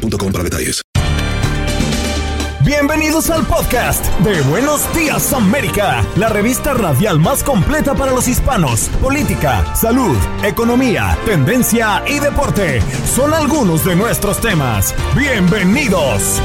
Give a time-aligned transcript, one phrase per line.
[0.00, 0.82] para detalles.
[2.64, 8.88] Bienvenidos al podcast de Buenos Días América, la revista radial más completa para los hispanos.
[9.02, 14.94] Política, salud, economía, tendencia y deporte son algunos de nuestros temas.
[15.16, 16.40] Bienvenidos.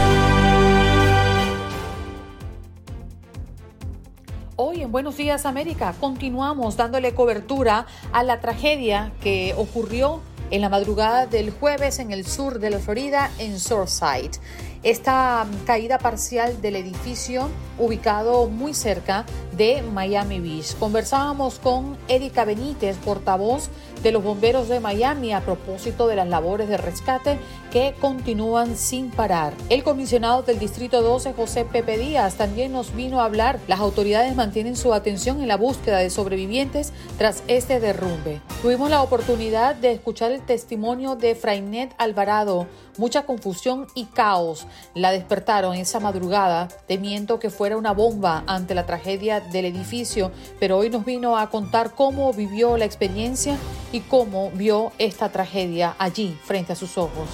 [4.56, 10.70] Hoy en Buenos Días América continuamos dándole cobertura a la tragedia que ocurrió en la
[10.70, 14.40] madrugada del jueves en el sur de la Florida, en Surfside.
[14.84, 19.26] Esta caída parcial del edificio ubicado muy cerca
[19.58, 20.76] de Miami Beach.
[20.78, 23.70] Conversábamos con Erika Benítez, portavoz
[24.04, 27.40] de los bomberos de Miami, a propósito de las labores de rescate
[27.72, 29.54] que continúan sin parar.
[29.70, 33.60] El comisionado del Distrito 12, José Pepe Díaz, también nos vino a hablar.
[33.68, 38.42] Las autoridades mantienen su atención en la búsqueda de sobrevivientes tras este derrumbe.
[38.62, 42.68] Tuvimos la oportunidad de escuchar el testimonio de Frainet Alvarado.
[42.98, 48.86] Mucha confusión y caos la despertaron esa madrugada, temiendo que fuera una bomba ante la
[48.86, 53.58] tragedia del edificio, pero hoy nos vino a contar cómo vivió la experiencia
[53.92, 57.30] y cómo vio esta tragedia allí frente a sus ojos.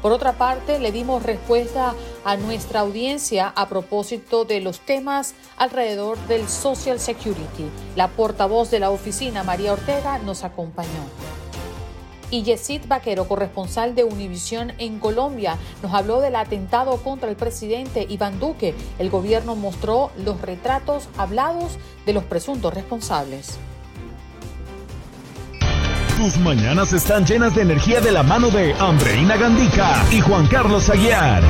[0.00, 1.94] Por otra parte, le dimos respuesta
[2.26, 7.70] a nuestra audiencia a propósito de los temas alrededor del Social Security.
[7.96, 11.33] La portavoz de la oficina, María Ortega, nos acompañó.
[12.30, 18.06] Y Yesid Vaquero, corresponsal de Univisión en Colombia, nos habló del atentado contra el presidente
[18.08, 18.74] Iván Duque.
[18.98, 23.58] El gobierno mostró los retratos hablados de los presuntos responsables.
[26.16, 30.88] Tus mañanas están llenas de energía de la mano de Andreina Gandica y Juan Carlos
[30.88, 31.42] Aguiar.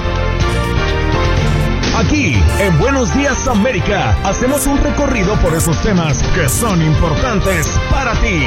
[1.96, 8.14] Aquí, en Buenos Días América, hacemos un recorrido por esos temas que son importantes para
[8.20, 8.46] ti.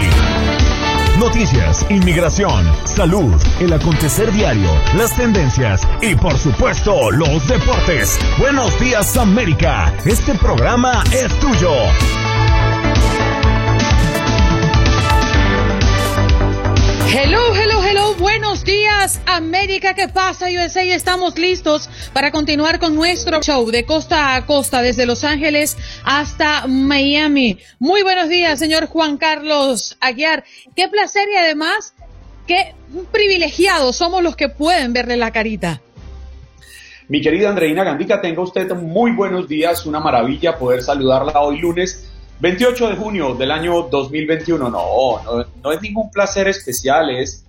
[1.19, 8.19] Noticias, inmigración, salud, el acontecer diario, las tendencias y por supuesto los deportes.
[8.37, 11.73] Buenos días América, este programa es tuyo.
[17.09, 20.83] Hello, hello, hello, buenos días América, ¿qué pasa USA?
[20.83, 26.67] Estamos listos para continuar con nuestro show de costa a costa desde Los Ángeles hasta
[26.67, 27.59] Miami.
[27.79, 30.43] Muy buenos días, señor Juan Carlos Aguiar.
[30.75, 31.93] Qué placer y además
[32.45, 32.75] qué
[33.13, 35.81] privilegiados somos los que pueden verle la carita.
[37.07, 42.11] Mi querida Andreina Gandica, tenga usted muy buenos días, una maravilla poder saludarla hoy lunes
[42.39, 47.43] 28 de junio del año 2021, no, no, es ningún placer especial, es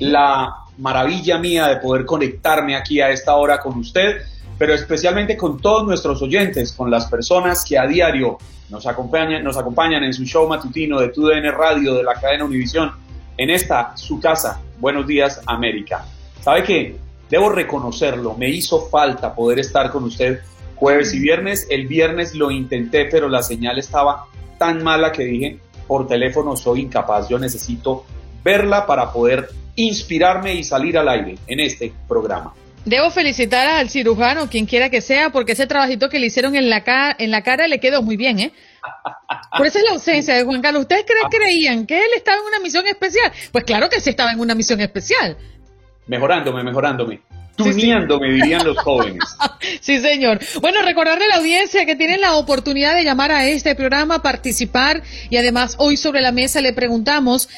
[0.00, 4.22] la maravilla mía de poder conectarme aquí a esta hora con usted,
[4.58, 8.38] pero especialmente con todos nuestros oyentes, con las personas que a diario
[8.70, 12.90] nos acompañan, nos acompañan en su show matutino de TUDN Radio de la cadena Univisión,
[13.36, 16.04] en esta, su casa, Buenos Días América.
[16.40, 16.96] ¿Sabe qué?
[17.30, 20.40] Debo reconocerlo, me hizo falta poder estar con usted
[20.78, 21.66] jueves y viernes.
[21.70, 24.26] El viernes lo intenté, pero la señal estaba
[24.58, 28.04] tan mala que dije, por teléfono soy incapaz, yo necesito
[28.44, 32.54] verla para poder inspirarme y salir al aire en este programa.
[32.84, 36.70] Debo felicitar al cirujano, quien quiera que sea, porque ese trabajito que le hicieron en
[36.70, 38.52] la, cara, en la cara le quedó muy bien, ¿eh?
[39.56, 40.82] Por eso es la ausencia de Juan Carlos.
[40.82, 43.30] ¿Ustedes creen, creían que él estaba en una misión especial?
[43.52, 45.36] Pues claro que sí estaba en una misión especial.
[46.06, 47.20] Mejorándome, mejorándome
[47.58, 49.18] tuneando, me dirían los jóvenes.
[49.80, 50.38] sí, señor.
[50.60, 55.02] Bueno, recordarle a la audiencia que tienen la oportunidad de llamar a este programa, participar
[55.28, 57.48] y además hoy sobre la mesa le preguntamos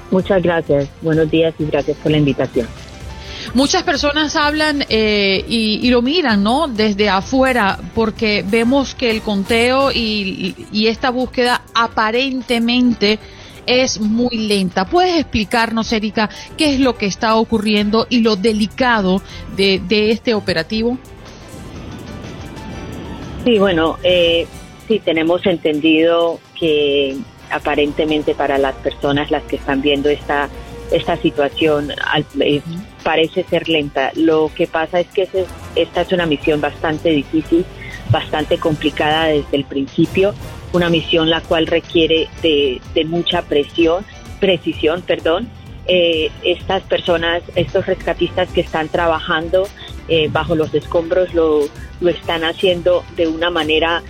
[0.09, 0.87] Muchas gracias.
[1.01, 2.67] Buenos días y gracias por la invitación.
[3.53, 6.67] Muchas personas hablan eh, y, lo miran, ¿no?
[6.67, 10.55] Desde afuera, porque vemos que el conteo y,
[10.87, 13.19] esta búsqueda aparentemente
[13.67, 14.85] es muy lenta.
[14.85, 19.21] ¿Puedes explicarnos, Erika, qué es lo que está ocurriendo y lo delicado
[19.55, 19.81] de,
[20.11, 20.97] este operativo?
[23.45, 24.47] Sí, bueno, eh,
[24.87, 27.17] sí tenemos entendido que
[27.51, 30.49] aparentemente para las personas las que están viendo esta
[30.91, 31.91] esta situación
[32.39, 32.61] eh,
[33.03, 34.11] parece ser lenta.
[34.15, 35.27] Lo que pasa es que
[35.75, 37.65] esta es una misión bastante difícil,
[38.09, 40.33] bastante complicada desde el principio,
[40.73, 44.05] una misión la cual requiere de, mucha presión,
[44.39, 45.49] precisión, perdón.
[45.89, 49.69] Eh, estas personas, estos rescatistas que están trabajando
[50.09, 51.61] eh, bajo los escombros lo,
[52.01, 54.03] lo, están haciendo de una manera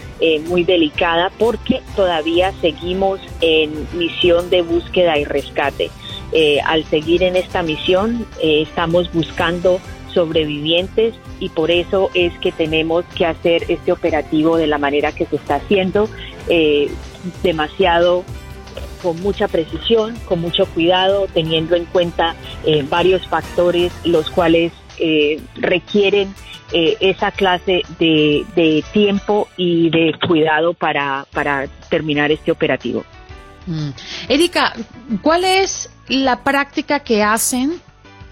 [0.48, 5.92] muy delicada porque todavía seguimos en misión de búsqueda y rescate.
[6.34, 9.80] Eh, al seguir en esta misión eh, estamos buscando
[10.14, 15.26] sobrevivientes y por eso es que tenemos que hacer este operativo de la manera que
[15.26, 16.10] se está haciendo,
[16.50, 16.90] eh,
[17.44, 18.24] demasiado
[19.02, 22.36] con mucha precisión, con mucho cuidado, teniendo en cuenta
[22.90, 24.74] varios factores los cuales
[25.56, 26.34] requieren
[26.74, 33.04] esa clase de, de, tiempo y de cuidado para, para terminar este operativo.
[33.68, 33.90] Mm.
[34.30, 34.74] Erika,
[35.22, 37.82] ¿cuál es la práctica que hacen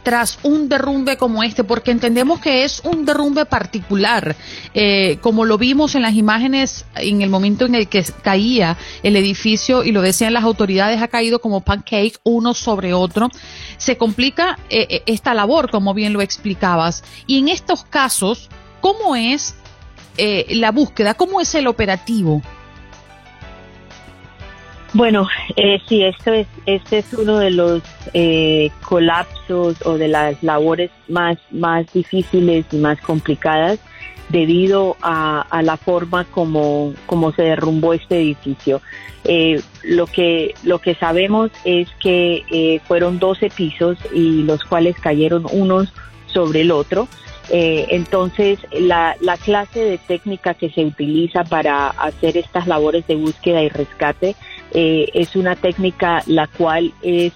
[0.05, 4.35] tras un derrumbe como este, porque entendemos que es un derrumbe particular,
[4.75, 9.15] eh, como lo vimos en las imágenes en el momento en el que caía el
[9.15, 13.29] edificio y lo decían las autoridades, ha caído como pancake uno sobre otro.
[13.77, 17.03] Se complica eh, eh, esta labor, como bien lo explicabas.
[17.25, 18.49] Y en estos casos,
[18.81, 19.55] ¿cómo es
[20.17, 21.15] la búsqueda?
[21.15, 22.41] ¿Cómo es el operativo?
[24.95, 25.27] Bueno,
[25.57, 27.83] eh, sí, esto es, este es uno de los
[28.13, 33.77] eh, colapsos o de las labores más, más difíciles y más complicadas
[34.29, 38.81] debido a, la forma como, como se derrumbó este edificio.
[39.25, 44.95] Eh, lo, que, lo que sabemos es que eh, fueron 12 pisos y los cuales
[44.97, 45.91] cayeron unos
[46.27, 47.09] sobre el otro.
[47.49, 53.15] Eh, entonces, la, la, clase de técnica que se utiliza para hacer estas labores de
[53.15, 54.35] búsqueda y rescate
[54.75, 57.33] eh, es una técnica la cual es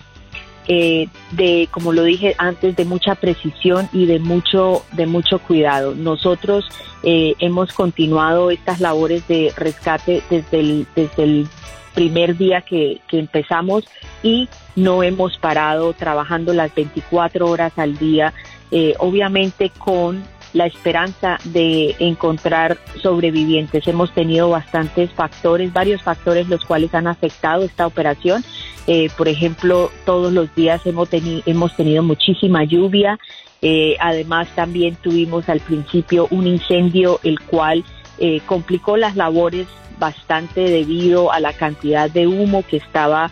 [0.71, 5.95] eh, de, como lo dije antes, de mucha precisión y de mucho, de mucho cuidado.
[5.95, 6.63] Nosotros
[7.01, 11.47] eh, hemos continuado estas labores de rescate desde el, desde el
[11.95, 13.85] primer día que, que empezamos
[14.21, 18.33] y no hemos parado trabajando las 24 horas al día,
[18.69, 20.23] eh, obviamente con
[20.53, 23.87] la esperanza de encontrar sobrevivientes.
[23.87, 28.43] Hemos tenido bastantes factores, varios factores los cuales han afectado esta operación.
[28.87, 33.19] Eh, por ejemplo, todos los días hemos, hemos tenido muchísima lluvia.
[33.61, 37.83] Eh, además, también tuvimos al principio un incendio, el cual
[38.17, 39.67] eh, complicó las labores
[39.99, 43.31] bastante debido a la cantidad de humo que estaba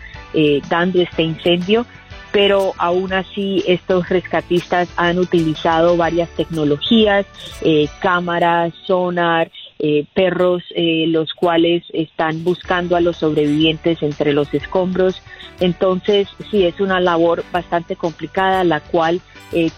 [0.68, 1.86] dando este incendio
[2.32, 7.26] pero aún así estos rescatistas han utilizado varias tecnologías,
[7.62, 14.52] eh, cámaras, sonar, eh, perros, eh, los cuales están buscando a los sobrevivientes entre los
[14.52, 15.22] escombros.
[15.60, 19.20] Entonces, sí, es una labor bastante complicada, la cual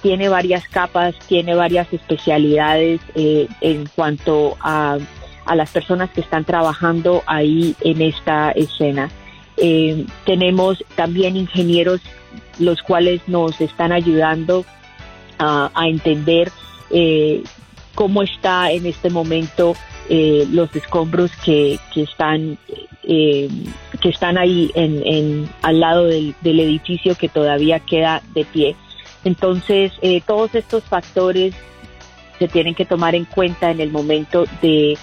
[0.03, 4.99] tiene varias capas, tiene varias especialidades en cuanto a,
[5.47, 9.11] a las personas que están trabajando ahí en esta escena.
[10.25, 12.01] Tenemos también ingenieros
[12.61, 14.65] los cuales nos están ayudando
[15.39, 16.53] a, entender
[16.91, 17.43] eh,
[17.95, 19.75] cómo está en este momento
[20.11, 22.59] eh, los escombros que, que están
[23.05, 23.49] eh,
[24.03, 28.77] que están ahí en, al lado del, edificio que todavía queda de pie.
[29.25, 29.93] Entonces,
[30.27, 31.55] todos estos factores
[32.39, 34.97] se tienen que tomar en cuenta en el momento de,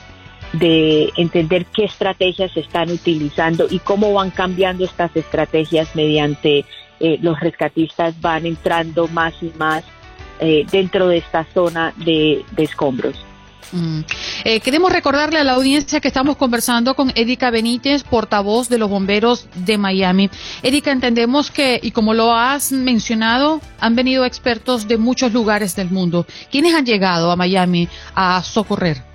[0.54, 6.66] de entender qué estrategias se están utilizando y cómo van cambiando estas estrategias mediante
[7.00, 9.84] eh, los rescatistas van entrando más y más
[10.40, 13.16] eh, dentro de esta zona de, escombros.
[13.72, 14.00] Mm.
[14.46, 18.90] Eh, queremos recordarle a la audiencia que estamos conversando con Erika Benítez, portavoz de los
[18.90, 20.30] bomberos de Miami.
[20.64, 25.92] Erika, entendemos que, y como lo has mencionado, han venido expertos de muchos lugares del
[25.92, 26.26] mundo.
[26.50, 29.07] ¿Quiénes han llegado a Miami a socorrer?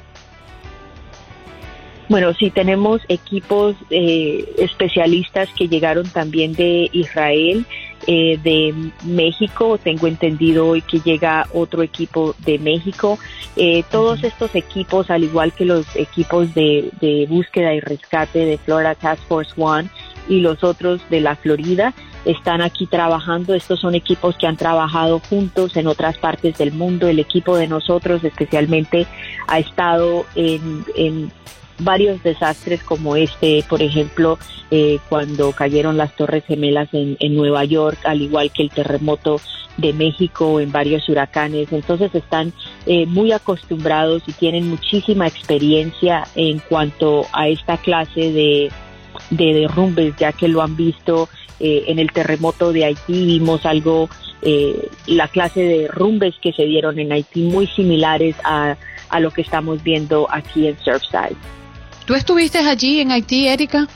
[2.13, 7.65] Bueno, sí, tenemos equipos eh, especialistas que llegaron también de Israel,
[8.07, 8.75] eh, de
[9.07, 13.19] México, tengo entendido hoy que llega otro equipo de México.
[13.57, 18.59] Eh, todos estos equipos, al igual que los equipos de, de, búsqueda y rescate de
[18.59, 19.89] Florida Task Force One
[20.29, 21.95] y los otros de la Florida,
[22.27, 23.55] están aquí trabajando.
[23.55, 27.09] Estos son equipos que han trabajado juntos en otras partes del mundo.
[27.09, 29.07] El equipo de nosotros especialmente
[29.49, 31.33] ha estado en, en
[31.85, 34.39] varios desastres como este, por ejemplo,
[34.71, 39.41] eh, cuando cayeron las Torres Gemelas en, Nueva York, al igual que el terremoto
[39.77, 41.73] de México en varios huracanes.
[41.73, 42.53] Entonces están
[42.87, 48.71] eh, muy acostumbrados y tienen muchísima experiencia en cuanto a esta clase de,
[49.31, 51.29] de derrumbes, ya que lo han visto
[51.61, 54.09] eh, en el terremoto de Haití, vimos algo,
[55.07, 58.77] la clase de derrumbes que se dieron en Haití muy similares a,
[59.13, 61.37] a lo que estamos viendo aquí en Surfside.
[62.05, 63.87] ¿Tú estuviste allí en Haití, Erika?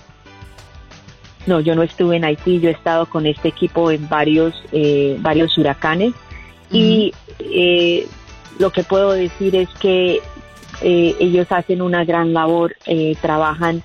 [1.47, 5.17] No, yo no estuve en Haití, yo he estado con este equipo en varios, eh,
[5.21, 6.13] varios huracanes
[6.71, 8.07] y eh,
[8.59, 10.21] lo que puedo decir es que
[10.83, 12.77] eh, ellos hacen una gran labor,
[13.21, 13.83] trabajan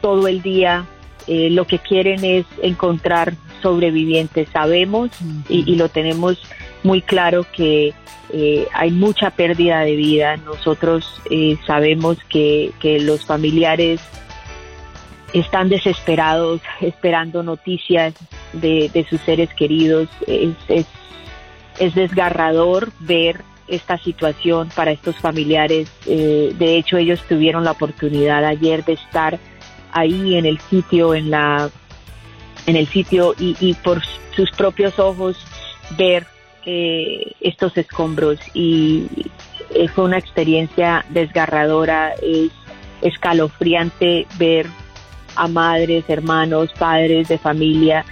[0.00, 0.84] todo el día,
[1.28, 4.48] lo que quieren es encontrar sobrevivientes.
[4.52, 5.10] Sabemos
[5.48, 6.38] y, y, lo tenemos
[6.86, 7.92] muy claro que
[8.32, 10.36] eh, hay mucha pérdida de vida.
[10.36, 14.00] Nosotros eh, sabemos que, los familiares
[15.32, 18.14] están desesperados, esperando noticias
[18.52, 20.08] de, sus seres queridos.
[20.26, 20.86] Es,
[21.78, 25.90] es, desgarrador ver esta situación para estos familiares.
[26.06, 29.38] Eh, de hecho, ellos tuvieron la oportunidad ayer de estar
[29.92, 31.68] ahí en el sitio, en la
[32.66, 34.02] en el sitio y, y por
[34.34, 35.36] sus propios ojos
[35.96, 36.26] ver
[36.68, 39.06] eh, estos escombros y
[39.94, 42.50] fue una experiencia desgarradora, es
[43.02, 44.66] escalofriante ver
[45.36, 48.04] a madres, hermanos, padres de familia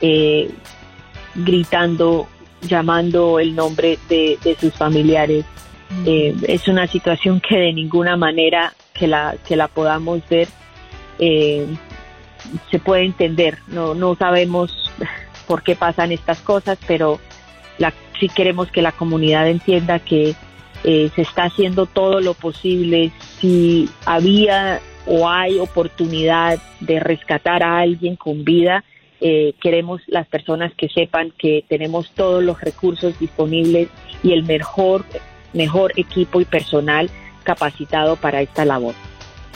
[0.00, 0.50] eh,
[1.36, 2.26] gritando,
[2.62, 5.44] llamando el nombre de, sus familiares.
[6.04, 10.48] Eh, es una situación que de ninguna manera que la, que la podamos ver
[12.70, 13.58] se puede entender.
[13.68, 14.90] No, no sabemos
[15.46, 17.20] por qué pasan estas cosas, pero
[18.20, 20.36] si queremos que la comunidad entienda que
[20.84, 23.10] eh, se está haciendo todo lo posible.
[23.40, 28.84] Si había o hay oportunidad de rescatar a alguien con vida,
[29.20, 33.88] eh, queremos las personas que sepan que tenemos todos los recursos disponibles
[34.22, 35.04] y el mejor,
[35.52, 37.10] mejor equipo y personal
[37.42, 38.94] capacitado para esta labor.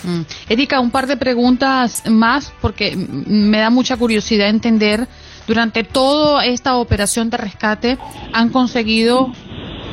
[0.03, 0.23] Mm.
[0.51, 5.07] Erika, un par de preguntas más porque me da mucha curiosidad entender
[5.47, 7.99] durante toda esta operación de rescate
[8.33, 9.33] han conseguido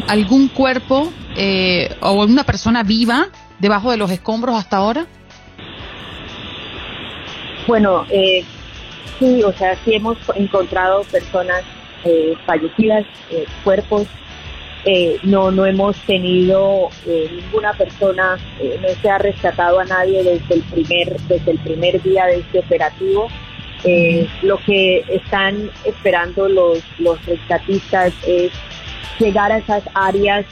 [0.07, 3.27] algún cuerpo eh, o alguna persona viva
[3.59, 5.05] debajo de los escombros hasta ahora?
[7.67, 8.43] Bueno, eh,
[9.19, 11.61] sí, o sea, sí hemos encontrado personas
[12.03, 14.07] eh, fallecidas, eh, cuerpos.
[15.23, 18.39] no, no hemos tenido ninguna persona,
[18.81, 22.59] no se ha rescatado a nadie desde el primer, desde el primer día de este
[22.59, 23.27] operativo.
[23.83, 28.51] Eh, lo que están esperando los, los rescatistas es
[29.19, 30.45] llegar a esas áreas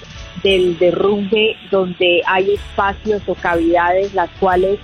[0.43, 4.79] del derrumbe donde hay espacios o cavidades las cuales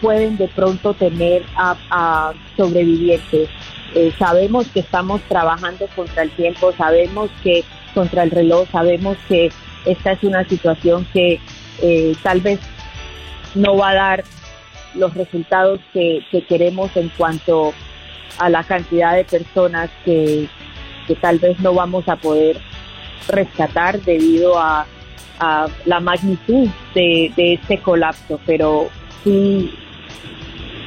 [0.00, 3.48] pueden de pronto tener a, sobrevivientes.
[3.94, 9.50] Eh, sabemos que estamos trabajando contra el tiempo, sabemos que contra el reloj, sabemos que
[9.86, 11.40] esta es una situación que
[11.80, 12.60] eh, tal vez
[13.54, 14.24] no va a dar
[14.94, 17.72] los resultados que, que queremos en cuanto
[18.38, 20.48] a la cantidad de personas que,
[21.20, 22.60] tal vez no vamos a poder
[23.28, 24.86] rescatar debido a,
[25.84, 28.88] la magnitud de, este colapso, pero
[29.22, 29.70] sí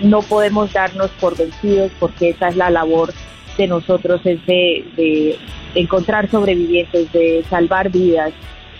[0.02, 3.14] no podemos darnos por vencidos porque esa es la labor
[3.58, 5.38] de nosotros, es de, de
[5.76, 8.32] encontrar sobrevivientes, de salvar vidas.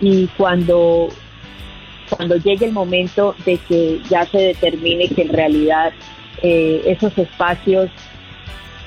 [0.02, 1.10] Y cuando
[2.10, 5.94] cuando llegue el momento de que ya se determine que en realidad
[6.42, 7.90] eh, esos espacios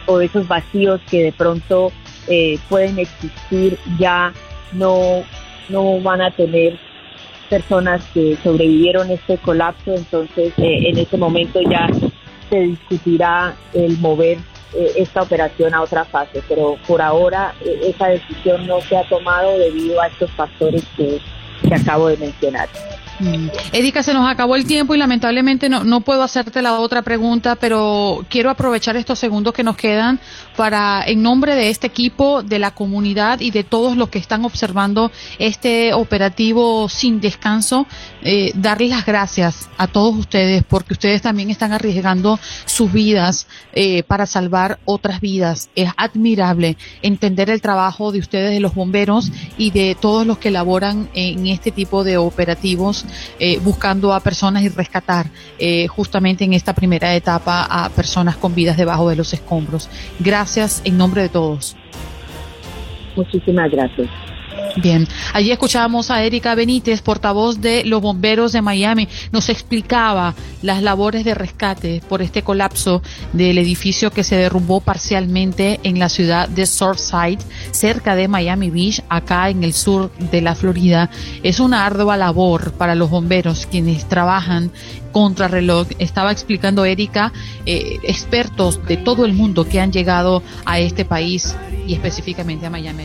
[0.06, 1.92] o esos vacíos que de pronto
[2.28, 4.32] eh, pueden existir ya
[4.72, 5.22] no,
[5.68, 6.78] no van a tener
[7.50, 11.88] personas que sobrevivieron este colapso, entonces eh, en ese momento ya
[12.48, 14.38] se discutirá el mover
[14.74, 19.58] eh, esta operación a otra fase, pero por ahora esa decisión no se ha tomado
[19.58, 21.20] debido a estos factores que,
[21.68, 22.68] que acabo de mencionar.
[23.22, 23.50] Mm.
[23.72, 27.54] Erika, se nos acabó el tiempo y lamentablemente no, no puedo hacerte la otra pregunta,
[27.56, 30.18] pero quiero aprovechar estos segundos que nos quedan
[30.56, 34.44] para, en nombre de este equipo, de la comunidad y de todos los que están
[34.44, 37.86] observando este operativo sin descanso,
[38.22, 44.02] eh, darles las gracias a todos ustedes porque ustedes también están arriesgando sus vidas eh,
[44.02, 45.70] para salvar otras vidas.
[45.74, 50.50] Es admirable entender el trabajo de ustedes, de los bomberos y de todos los que
[50.50, 53.04] laboran en este tipo de operativos
[53.38, 55.26] eh, buscando a personas y rescatar
[55.58, 59.88] eh, justamente en esta primera etapa a personas con vidas debajo de los escombros.
[60.84, 61.76] En nombre de todos.
[63.16, 64.08] Muchísimas gracias.
[64.76, 69.06] Bien, allí escuchábamos a Erika Benítez, portavoz de los bomberos de Miami.
[69.30, 73.02] Nos explicaba las labores de rescate por este colapso
[73.34, 77.38] del edificio que se derrumbó parcialmente en la ciudad de Surfside,
[77.70, 81.10] cerca de Miami Beach, acá en el sur de la Florida.
[81.42, 84.70] Es una ardua labor para los bomberos quienes trabajan
[85.12, 85.88] contra reloj.
[85.98, 87.30] Estaba explicando Erika,
[87.66, 91.54] eh, expertos de todo el mundo que han llegado a este país
[91.86, 93.04] y específicamente a Miami.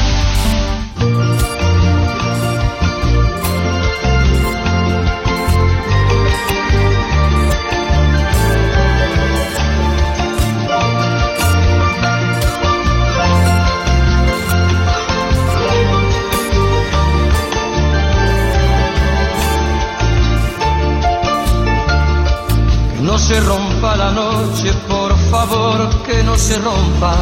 [23.11, 27.13] No se rompa la noche, por favor, que no se rompa.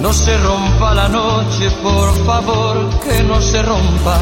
[0.00, 4.18] No se rompa la noche, por favor, que no se rompa.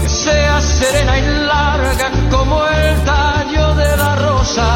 [0.00, 4.68] Que sea serena y larga como el tallo de la rosa.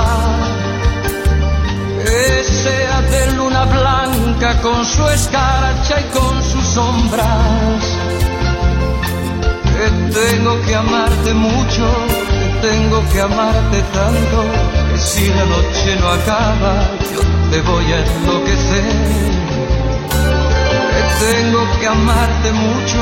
[2.05, 7.94] Que sea de luna blanca con su escarcha y con sus sombras
[10.15, 11.85] tengo que amarte mucho,
[12.29, 14.45] que tengo que amarte tanto,
[14.93, 18.85] que si la noche no acaba, yo te voy a enloquecer.
[20.95, 22.99] Que tengo que amarte mucho,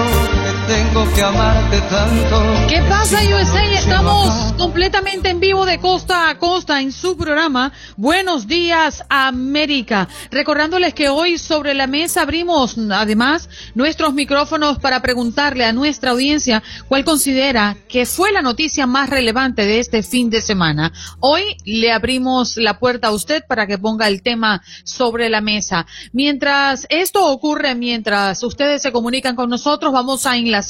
[0.73, 2.67] tengo que amarte tanto.
[2.67, 3.75] ¿Qué pasa USA?
[3.75, 10.09] Estamos completamente en vivo de costa a costa en su programa Buenos días América.
[10.31, 16.63] Recordándoles que hoy sobre la mesa abrimos además nuestros micrófonos para preguntarle a nuestra audiencia
[16.89, 20.91] cuál considera que fue la noticia más relevante de este fin de semana.
[21.21, 25.85] Hoy le abrimos la puerta a usted para que ponga el tema sobre la mesa.
[26.13, 30.62] Mientras esto ocurre, mientras ustedes se comunican con nosotros, vamos a enlazar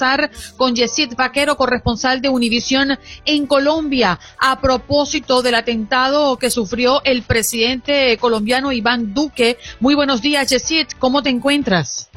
[0.56, 7.22] con Yesid Vaquero, corresponsal de Univisión en Colombia, a propósito del atentado que sufrió el
[7.22, 9.58] presidente colombiano Iván Duque.
[9.80, 12.10] Muy buenos días, Yesid, ¿cómo te encuentras?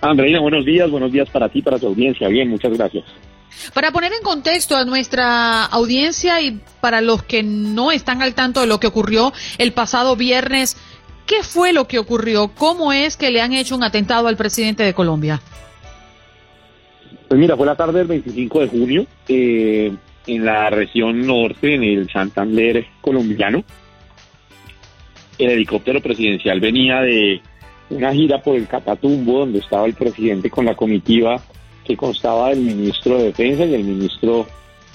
[0.00, 2.28] Andreina, buenos días, buenos días para ti, para tu audiencia.
[2.28, 3.04] Bien, muchas gracias.
[3.74, 8.60] Para poner en contexto a nuestra audiencia y para los que no están al tanto
[8.60, 10.76] de lo que ocurrió el pasado viernes,
[11.26, 12.48] ¿qué fue lo que ocurrió?
[12.54, 15.42] ¿Cómo es que le han hecho un atentado al presidente de Colombia?
[17.30, 19.92] Pues mira, fue la tarde del 25 de junio eh,
[20.26, 23.62] en la región norte, en el Santander colombiano.
[25.38, 27.40] El helicóptero presidencial venía de
[27.90, 31.40] una gira por el Catatumbo, donde estaba el presidente con la comitiva
[31.84, 34.46] que constaba del ministro de Defensa y del ministro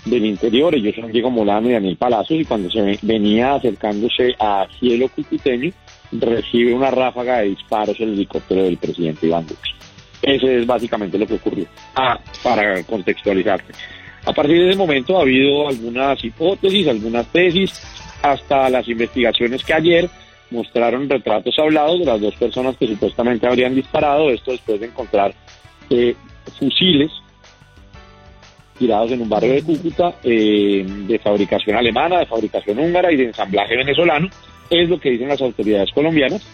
[0.03, 0.75] del Interior.
[0.75, 5.71] Ellos son Diego Molano y Daniel Palacios, y cuando se venía acercándose a cielo cucuteño,
[6.11, 9.84] recibe una ráfaga de disparos el helicóptero del presidente Iván Duque.
[10.21, 11.65] Ese es básicamente lo que ocurrió.
[11.95, 13.73] Ah, para contextualizarte.
[14.25, 17.71] A partir de ese momento ha habido algunas hipótesis, algunas tesis,
[18.23, 20.09] hasta las investigaciones que ayer
[20.49, 25.33] mostraron retratos hablados de las dos personas que supuestamente habrían disparado, esto después de encontrar
[25.89, 26.15] eh,
[26.57, 27.11] fusiles
[28.77, 33.25] tirados en un barrio de Cúcuta eh, de fabricación alemana, de fabricación húngara y de
[33.25, 34.27] ensamblaje venezolano,
[34.69, 36.45] es lo que dicen las autoridades colombianas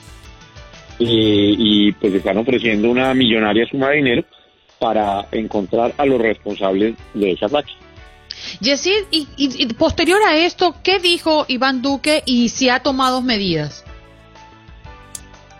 [1.03, 4.25] y pues están ofreciendo una millonaria suma de dinero
[4.79, 7.71] para encontrar a los responsables de esa ataque.
[8.59, 13.85] Yesid, y, y, posterior a esto, ¿qué dijo Iván Duque y si ha tomado medidas?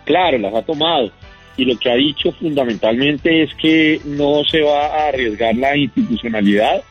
[0.04, 1.10] Claro, las ha tomado.
[1.56, 6.82] Y lo que ha dicho fundamentalmente es que no se va a arriesgar la institucionalidad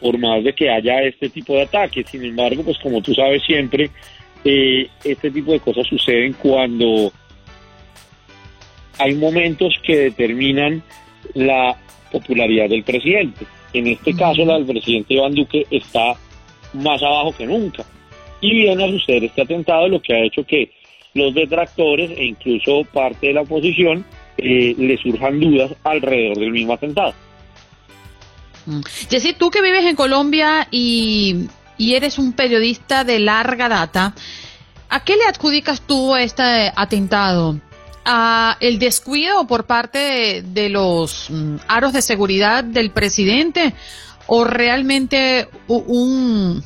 [0.00, 2.06] por más de que haya este tipo de ataques.
[2.08, 3.90] Sin embargo, pues como tú sabes siempre,
[4.44, 7.12] eh, este tipo de cosas suceden cuando
[8.98, 10.82] hay momentos que determinan
[11.34, 11.76] la
[12.10, 13.46] popularidad del presidente.
[13.72, 16.14] En este caso, la del presidente Iván Duque está
[16.72, 17.84] más abajo que nunca.
[18.40, 20.70] Y viene a suceder este atentado, lo que ha hecho que
[21.14, 24.04] los detractores e incluso parte de la oposición
[24.36, 27.14] eh, le surjan dudas alrededor del mismo atentado.
[29.10, 31.46] Jessy, tú que vives en Colombia y,
[31.78, 34.14] y eres un periodista de larga data,
[34.88, 37.60] ¿A qué le adjudicas tú este atentado?
[38.08, 43.74] ¿A el descuido por parte de, los mm, aros de seguridad del presidente
[44.28, 46.62] o realmente un,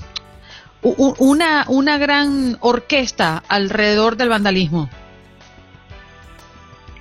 [0.82, 4.90] una, una gran orquesta alrededor del vandalismo?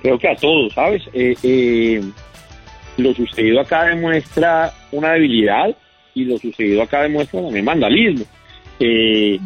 [0.00, 1.02] Creo que a todos, ¿sabes?
[1.12, 2.02] Eh, eh,
[2.96, 5.76] lo sucedido acá demuestra una debilidad
[6.14, 8.24] y lo sucedido acá demuestra también vandalismo.
[8.78, 9.38] Eh,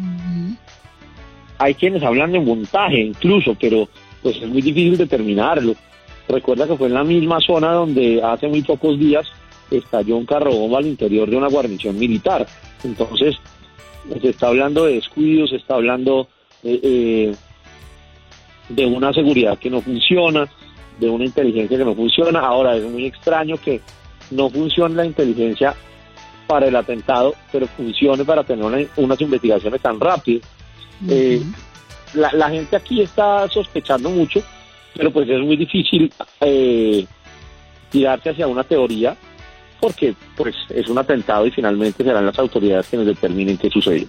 [1.57, 3.89] hay quienes hablan de montaje incluso, pero
[4.25, 5.75] pues es muy difícil determinarlo.
[6.27, 9.27] Recuerda que fue en la misma zona donde hace muy pocos días
[9.69, 12.43] estalló un carro bomba al interior de una guarnición militar.
[12.83, 13.35] Entonces,
[14.19, 16.27] se está hablando de descuidos, se está hablando
[16.63, 17.35] eh,
[18.67, 20.51] de una seguridad que no funciona,
[20.99, 22.39] de una inteligencia que no funciona.
[22.39, 23.79] Ahora es muy extraño que
[24.31, 25.75] no funcione la inteligencia
[26.47, 30.49] para el atentado, pero funcione para tener unas investigaciones tan rápidas.
[31.07, 31.43] Eh,
[32.15, 34.41] la, gente aquí está sospechando mucho,
[34.95, 37.05] pero pues es muy difícil eh,
[37.89, 39.15] tirarse hacia una teoría
[39.79, 44.07] porque pues es un atentado y finalmente serán las autoridades quienes determinen qué sucedió.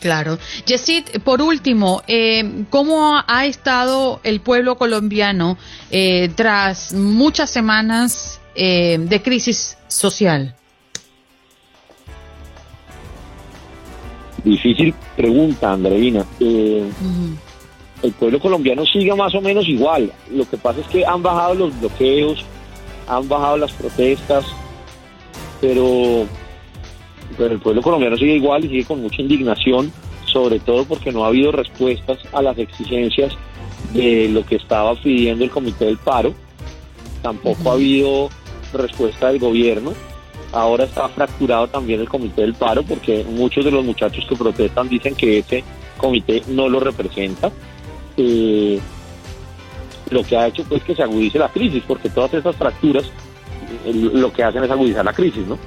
[0.00, 0.38] Claro.
[0.66, 5.58] Yesid, por último, eh, ¿cómo ha estado el pueblo colombiano
[5.90, 10.54] eh, tras muchas semanas eh, de crisis social?
[14.46, 16.24] Difícil pregunta, Andreina.
[16.38, 20.12] El pueblo colombiano sigue más o menos igual.
[20.30, 22.44] Lo que pasa es que han bajado los bloqueos,
[23.08, 24.46] han bajado las protestas,
[25.60, 26.26] pero
[27.36, 29.92] pero el pueblo colombiano sigue igual y sigue con mucha indignación,
[30.26, 33.36] sobre todo porque no ha habido respuestas a las exigencias
[33.94, 36.34] de lo que estaba pidiendo el Comité del Paro,
[37.20, 38.30] tampoco ha habido
[38.72, 39.92] respuesta del gobierno,
[40.56, 44.88] ahora está fracturado también el Comité del Paro porque muchos de los muchachos que protestan
[44.88, 45.64] dicen que ese
[45.96, 47.50] comité no lo representa.
[48.16, 48.80] Eh,
[50.10, 53.04] lo que ha hecho pues que se agudice la crisis, porque todas estas fracturas
[53.84, 55.58] eh, lo que hacen es agudizar la crisis, ¿no?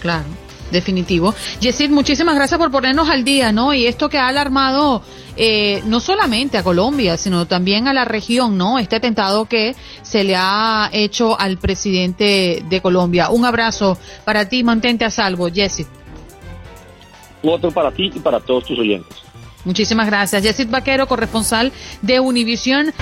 [0.00, 0.43] Claro
[0.74, 1.34] definitivo.
[1.60, 3.72] Yesid, muchísimas gracias por ponernos al día, ¿no?
[3.72, 5.02] Y esto que ha alarmado
[5.36, 8.78] eh, no solamente a Colombia, sino también a la región, ¿no?
[8.78, 13.30] Este atentado que se le ha hecho al presidente de Colombia.
[13.30, 15.86] Un abrazo para ti, mantente a salvo, Yesid.
[17.42, 19.16] Otro para ti y para todos tus oyentes.
[19.64, 20.42] Muchísimas gracias.
[20.42, 22.92] Yesid Vaquero, corresponsal de Univisión.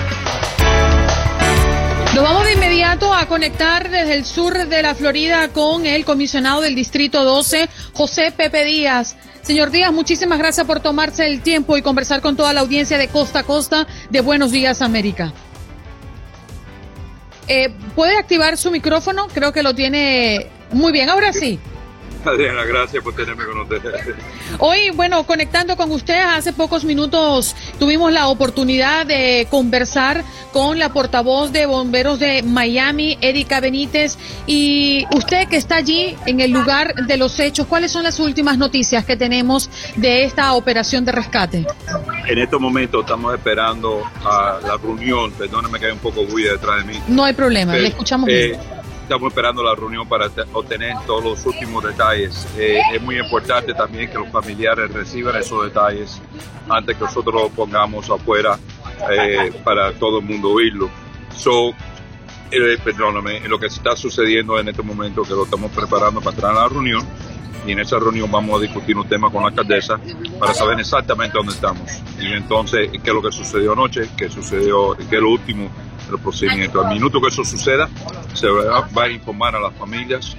[2.13, 6.61] Nos vamos de inmediato a conectar desde el sur de la Florida con el comisionado
[6.61, 9.15] del Distrito 12, José Pepe Díaz.
[9.41, 13.07] Señor Díaz, muchísimas gracias por tomarse el tiempo y conversar con toda la audiencia de
[13.07, 15.33] Costa a Costa de Buenos Días América.
[17.47, 19.27] Eh, ¿Puede activar su micrófono?
[19.33, 21.09] Creo que lo tiene muy bien.
[21.09, 21.59] Ahora sí.
[22.25, 24.15] Adriana, gracias por tenerme con ustedes.
[24.59, 30.89] Hoy, bueno, conectando con ustedes, hace pocos minutos tuvimos la oportunidad de conversar con la
[30.93, 36.93] portavoz de bomberos de Miami, Erika Benítez, y usted que está allí en el lugar
[37.07, 41.65] de los hechos, ¿cuáles son las últimas noticias que tenemos de esta operación de rescate?
[42.27, 46.85] En estos momentos estamos esperando a la reunión, perdóname que hay un poco bulla detrás
[46.85, 46.99] de mí.
[47.07, 51.45] No hay problema, le escuchamos bien eh, estamos esperando la reunión para obtener todos los
[51.45, 52.47] últimos detalles.
[52.57, 56.21] Eh, es muy importante también que los familiares reciban esos detalles
[56.69, 58.57] antes que nosotros los pongamos afuera
[59.11, 60.89] eh, para todo el mundo oírlo.
[61.35, 61.71] So,
[62.51, 66.51] eh, perdóname, lo que está sucediendo en este momento, que lo estamos preparando para entrar
[66.51, 67.05] a la reunión,
[67.65, 69.99] y en esa reunión vamos a discutir un tema con la alcaldesa
[70.39, 71.89] para saber exactamente dónde estamos.
[72.19, 75.69] Y entonces, qué es lo que sucedió anoche, qué sucedió, qué es lo último
[76.13, 76.85] del procedimiento.
[76.85, 77.89] Al minuto que eso suceda,
[78.33, 80.35] se va, a informar a las familias.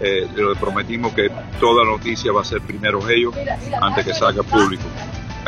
[0.00, 3.34] Eh, le prometimos que toda noticia va a ser primero ellos
[3.80, 4.84] antes que salga público.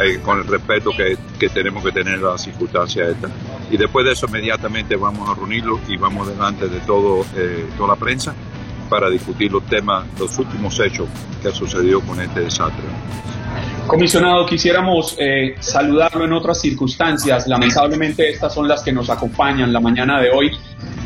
[0.02, 3.30] Eh, con el respeto que, que, tenemos que tener a las circunstancias estas.
[3.70, 7.88] Y después de eso inmediatamente vamos a reunirlo y vamos delante de todo, eh, toda
[7.88, 8.34] la prensa
[8.88, 11.06] para discutir los temas, los últimos hechos
[11.42, 12.84] que ha sucedido con este desastre.
[13.90, 17.48] Comisionado, quisiéramos eh, saludarlo en otras circunstancias.
[17.48, 20.52] Lamentablemente estas son las que nos acompañan la mañana de hoy.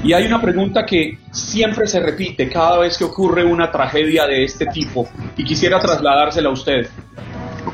[0.03, 4.45] Y hay una pregunta que siempre se repite cada vez que ocurre una tragedia de
[4.45, 6.87] este tipo y quisiera trasladársela a usted.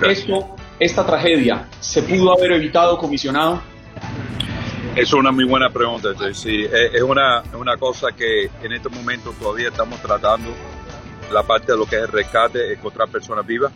[0.06, 3.60] Esto, esta tragedia, ¿se pudo haber evitado, comisionado?
[4.94, 6.10] Es una muy buena pregunta.
[6.32, 10.50] Sí, es una, una cosa que en este momento todavía estamos tratando
[11.32, 13.72] la parte de lo que es el rescate, encontrar personas vivas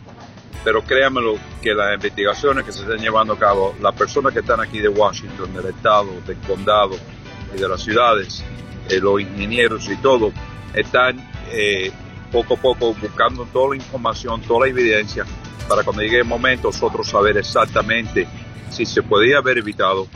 [0.63, 4.59] pero créanmelo que las investigaciones que se están llevando a cabo, las personas que están
[4.59, 6.95] aquí de Washington, del estado, del condado
[7.55, 8.43] y de las ciudades,
[8.89, 10.31] eh, los ingenieros y todo,
[10.73, 11.17] están
[11.51, 11.91] eh,
[12.31, 15.25] poco a poco buscando toda la información, toda la evidencia
[15.67, 18.27] para cuando llegue el momento nosotros saber exactamente
[18.69, 20.07] si se podía haber evitado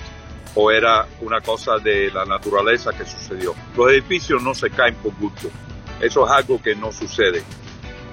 [0.55, 3.53] o era una cosa de la naturaleza que sucedió.
[3.77, 5.49] Los edificios no se caen por gusto,
[6.01, 7.43] eso es algo que no sucede.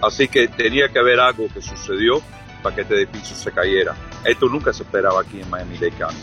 [0.03, 2.21] Así que tenía que haber algo que sucedió
[2.63, 3.95] para que este edificio se cayera.
[4.25, 6.17] Esto nunca se esperaba aquí en Miami-Dade County.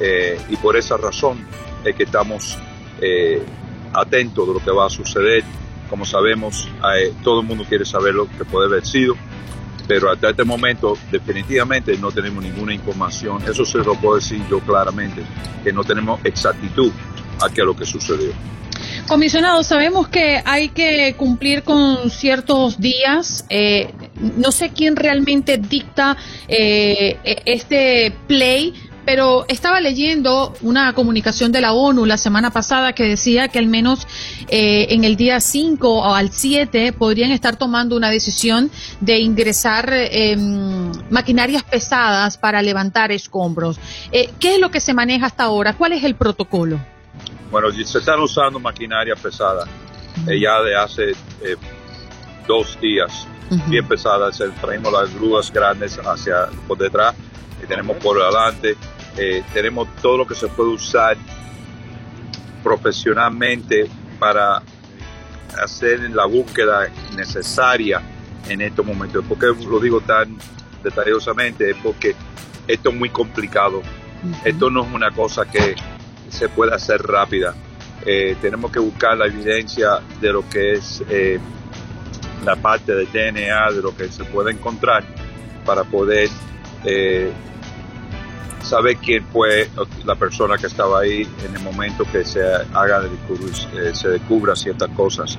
[0.00, 1.46] Eh, y por esa razón
[1.84, 2.58] es que estamos
[3.00, 3.42] eh,
[3.92, 5.44] atentos de lo que va a suceder.
[5.88, 9.16] Como sabemos, eh, todo el mundo quiere saber lo que puede haber sido
[9.90, 13.42] pero hasta este momento definitivamente no tenemos ninguna información.
[13.42, 15.20] Eso se lo puedo decir yo claramente,
[15.64, 16.92] que no tenemos exactitud
[17.42, 18.30] a qué lo que sucedió.
[19.10, 23.44] Comisionado, sabemos que hay que cumplir con ciertos días.
[23.48, 23.90] Eh,
[24.36, 28.72] no sé quién realmente dicta eh, e-, este play
[29.04, 33.66] pero estaba leyendo una comunicación de la ONU la semana pasada que decía que al
[33.66, 34.06] menos
[34.46, 38.70] eh, en el día 5 o al 7 podrían estar tomando una decisión
[39.00, 43.80] de ingresar em, maquinarias pesadas para levantar escombros.
[44.12, 45.72] Eh, ¿Qué es lo que se maneja hasta ahora?
[45.72, 46.78] ¿Cuál es el protocolo?
[47.50, 49.66] Bueno, se están usando maquinaria pesada
[50.28, 51.12] eh, ya de hace
[52.46, 53.26] dos días,
[53.66, 54.42] bien pesadas.
[54.60, 57.14] Traemos las grúas grandes hacia por detrás
[57.70, 58.76] tenemos por adelante,
[59.16, 61.16] eh, tenemos todo lo que se puede usar
[62.62, 64.62] profesionalmente para
[65.62, 68.02] hacer la búsqueda necesaria
[68.48, 69.24] en estos momentos.
[69.24, 70.36] ¿Por qué lo digo tan
[70.82, 71.70] detallosamente?
[71.70, 72.14] Es porque
[72.66, 73.82] esto es muy complicado.
[74.44, 75.76] Esto no es una cosa que
[76.30, 77.54] se puede hacer rápida.
[78.06, 81.38] Eh, tenemos que buscar la evidencia de lo que es eh,
[82.44, 85.04] la parte del DNA, de lo que se puede encontrar
[85.66, 86.30] para poder
[88.62, 89.68] sabe quién fue
[90.04, 92.40] la persona que estaba ahí en el momento que se
[92.72, 95.38] haga eh, se descubra ciertas cosas.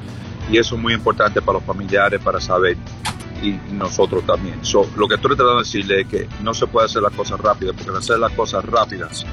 [0.52, 2.76] Y eso es muy importante para los familiares, para saber,
[3.42, 4.60] y nosotros también.
[4.98, 7.76] lo que estoy tratando de decirle es que no se puede hacer las cosas rápidas,
[7.78, 9.26] porque hacer las cosas rápidas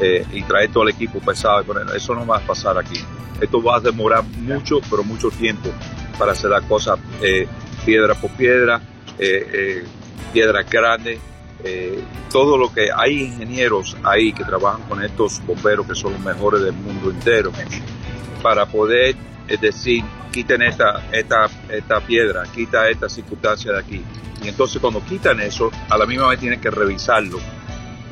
[0.00, 3.00] eh, y traer todo el equipo pesado, eso no va a pasar aquí.
[3.40, 5.70] Esto va a demorar mucho, pero mucho tiempo
[6.18, 7.46] para hacer las cosas eh,
[7.84, 8.80] piedra por piedra,
[10.32, 11.18] piedra grande,
[11.64, 16.20] eh, todo lo que hay ingenieros ahí que trabajan con estos bomberos que son los
[16.20, 17.50] mejores del mundo entero
[18.42, 19.16] para poder
[19.60, 24.02] decir quiten esta, esta, esta piedra, quita esta circunstancia de aquí.
[24.44, 27.38] Y entonces cuando quitan eso, a la misma vez tienen que revisarlo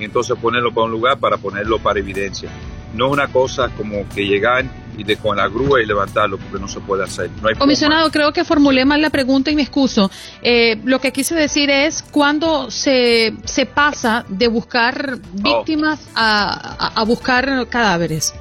[0.05, 2.51] entonces ponerlo para un lugar para ponerlo para evidencia.
[2.95, 6.59] No es una cosa como que llegan y de con la grúa y levantarlo porque
[6.59, 7.31] no se puede hacer.
[7.59, 10.11] Comisionado, creo que formulé mal la pregunta y me excuso.
[10.43, 17.05] Eh, lo que quise decir es cuándo se, se pasa de buscar víctimas a, a,
[17.05, 18.35] buscar cadáveres.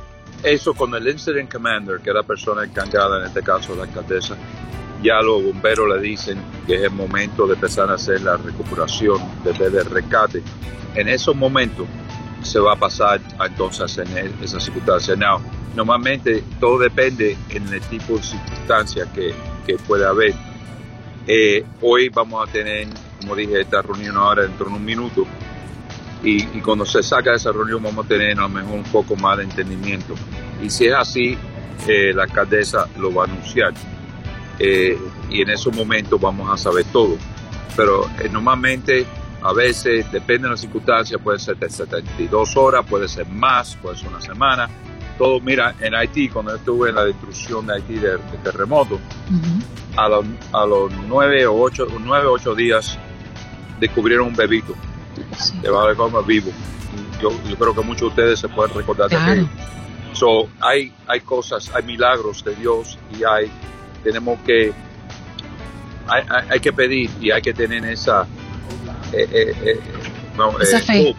[0.43, 4.37] Eso con el incident commander, que es la persona encargada en este caso, la alcaldesa,
[5.01, 9.19] ya los bomberos le dicen que es el momento de empezar a hacer la recuperación,
[9.43, 10.41] desde el rescate.
[10.95, 11.87] En esos momentos
[12.41, 15.15] se va a pasar entonces en esa circunstancia.
[15.15, 15.41] Now,
[15.75, 19.33] normalmente todo depende en el tipo de circunstancia que,
[19.65, 20.33] que puede haber.
[21.27, 22.87] Eh, hoy vamos a tener,
[23.19, 25.25] como dije, esta reunión ahora dentro de un minuto
[26.23, 29.15] y, cuando se saca de esa reunión vamos a tener a lo mejor un poco
[29.15, 30.15] más de entendimiento.
[30.63, 31.37] Y si es así,
[31.87, 33.73] eh, la alcaldesa lo va a anunciar
[34.59, 34.97] eh,
[35.29, 37.17] y en esos momentos vamos a saber todo.
[37.75, 39.05] Pero normalmente
[39.45, 43.95] a veces, depende de las circunstancias, puede ser de 72 horas, puede ser más, puede
[43.95, 44.67] ser una semana.
[45.19, 48.99] Todo, mira, en Haití, cuando estuve en la destrucción de Haití de, terremoto,
[49.95, 52.97] a, los, a los 9 o 8, 9 8 días
[53.79, 54.73] descubrieron un bebito
[55.61, 56.51] debajo de vivo.
[57.21, 59.47] Yo, yo, creo que muchos de ustedes se pueden recordar de aquello.
[60.13, 63.51] So, hay, hay cosas, hay milagros de Dios y hay,
[64.03, 64.73] tenemos que,
[66.07, 68.25] hay, hay que pedir y hay que tener esa,
[70.37, 71.15] no, Esa fe.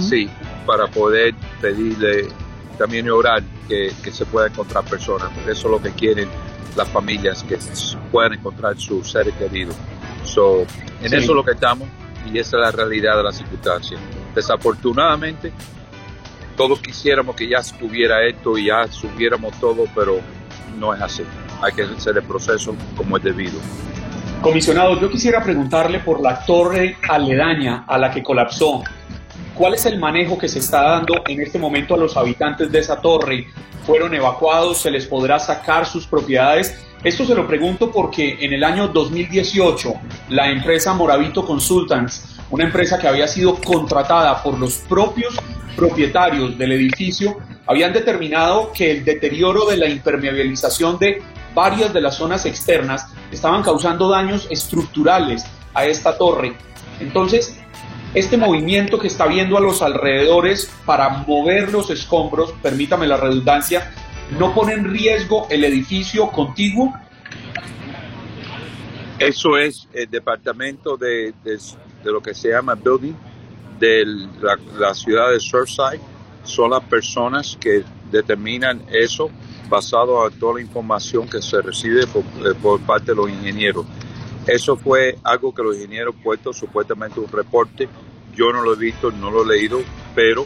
[0.00, 0.28] sí,
[0.66, 2.28] para poder pedirle
[2.78, 6.28] también orar que, que, se pueda encontrar personas, eso es lo que quieren
[6.76, 7.58] las familias, que
[8.10, 9.76] puedan encontrar sus seres queridos.
[10.24, 10.62] So,
[11.02, 11.88] en eso es lo que estamos
[12.32, 13.98] y esa es la realidad de la circunstancia.
[14.34, 15.52] Desafortunadamente,
[16.56, 20.20] todos quisiéramos que ya estuviera esto y ya subiéramos todo, pero
[20.78, 21.24] no es así.
[21.60, 23.58] Hay que hacer el proceso como es debido.
[24.42, 28.82] Comisionado, yo quisiera preguntarle por la torre aledaña a la que colapsó.
[29.54, 32.80] ¿Cuál es el manejo que se está dando en este momento a los habitantes de
[32.80, 33.46] esa torre?
[33.86, 34.78] ¿Fueron evacuados?
[34.78, 36.76] ¿Se les podrá sacar sus propiedades?
[37.04, 39.94] Esto se lo pregunto porque en el año 2018
[40.30, 45.36] la empresa Moravito Consultants, una empresa que había sido contratada por los propios
[45.76, 51.22] propietarios del edificio, habían determinado que el deterioro de la impermeabilización de
[51.54, 56.56] varias de las zonas externas estaban causando daños estructurales a esta torre.
[57.00, 57.58] Entonces,
[58.14, 63.90] este movimiento que está viendo a los alrededores para mover los escombros, permítame la redundancia,
[64.38, 66.92] no pone en riesgo el edificio contiguo.
[69.18, 71.32] Eso es el departamento de,
[72.04, 73.14] lo que se llama building
[73.78, 74.04] de
[74.78, 76.00] la, ciudad de Surfside.
[76.44, 79.30] Son las personas que determinan eso
[79.72, 83.86] basado en toda la información que se recibe por, eh, por parte de los ingenieros.
[84.46, 87.88] Eso fue algo que los ingenieros puesto supuestamente un reporte.
[88.36, 89.80] Yo no lo he visto, no lo he leído,
[90.14, 90.44] pero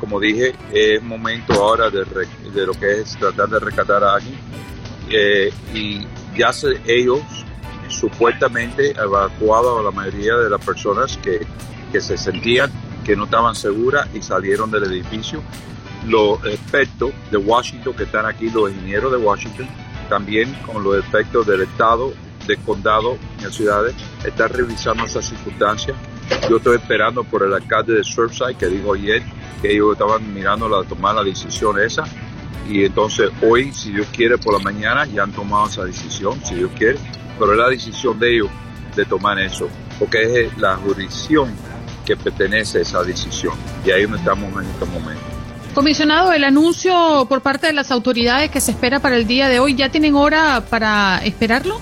[0.00, 4.38] como dije, es momento ahora de, de lo que es tratar de rescatar a alguien.
[5.10, 7.20] Eh, y ya se, ellos
[7.88, 11.46] supuestamente evacuado a la mayoría de las personas que,
[11.92, 12.70] que se sentían
[13.04, 15.42] que no estaban seguras y salieron del edificio.
[16.06, 19.66] Los expertos de Washington que están aquí, los ingenieros de Washington,
[20.08, 22.12] también con los efectos del Estado
[22.46, 25.96] de condado en ciudades está revisando esas circunstancias.
[26.48, 29.22] Yo estoy esperando por el alcalde de Surfside que dijo ayer
[29.62, 32.04] que ellos estaban mirando la tomar la decisión esa
[32.68, 36.54] y entonces hoy, si Dios quiere, por la mañana ya han tomado esa decisión, si
[36.54, 36.98] Dios quiere,
[37.38, 38.48] pero es la decisión de ellos
[38.96, 41.54] de tomar eso, porque es la jurisdicción
[42.06, 45.33] que pertenece a esa decisión y ahí donde estamos en este momento.
[45.74, 49.58] Comisionado, el anuncio por parte de las autoridades que se espera para el día de
[49.58, 51.80] hoy, ¿ya tienen hora para esperarlo?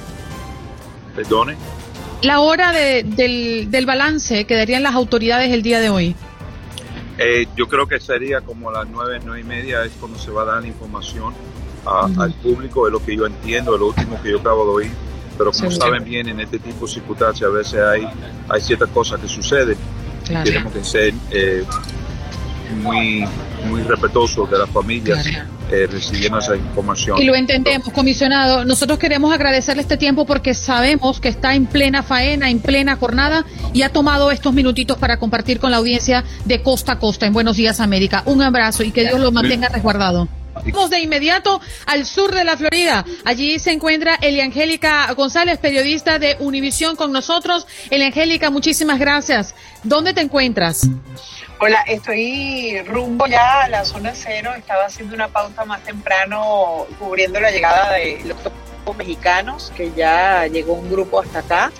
[1.14, 1.57] Perdone.
[2.22, 6.16] La hora del, del, balance que darían las autoridades el día de hoy.
[7.18, 10.31] Eh, yo creo que sería como a las nueve, nueve y media es cuando se
[10.31, 11.35] va a dar la información
[11.85, 14.92] al público, es lo que yo entiendo, es lo último que yo acabo de oír.
[15.37, 18.09] Pero como saben bien, en este tipo de circunstancias a veces hay,
[18.48, 19.76] hay ciertas cosas que suceden.
[20.44, 21.64] Tenemos que ser eh,
[22.72, 23.24] muy,
[23.68, 25.26] muy respetuosos de las familias
[25.70, 27.20] eh, recibiendo esa información.
[27.20, 28.64] Y lo entendemos, comisionado.
[28.64, 33.44] Nosotros queremos agradecerle este tiempo porque sabemos que está en plena faena, en plena jornada
[33.72, 37.32] y ha tomado estos minutitos para compartir con la audiencia de costa a costa en
[37.32, 38.22] Buenos Días América.
[38.26, 40.28] Un abrazo y que Dios lo mantenga resguardado.
[40.54, 43.04] Vamos de inmediato al sur de la Florida.
[43.24, 47.66] Allí se encuentra Eliangélica González, periodista de Univisión con nosotros.
[47.90, 49.54] Eliangélica, muchísimas gracias.
[49.82, 50.88] ¿Dónde te encuentras?
[51.58, 54.52] Hola, estoy rumbo ya a la zona cero.
[54.56, 60.74] Estaba haciendo una pauta más temprano cubriendo la llegada de los mexicanos, que ya llegó
[60.74, 61.72] un grupo hasta acá.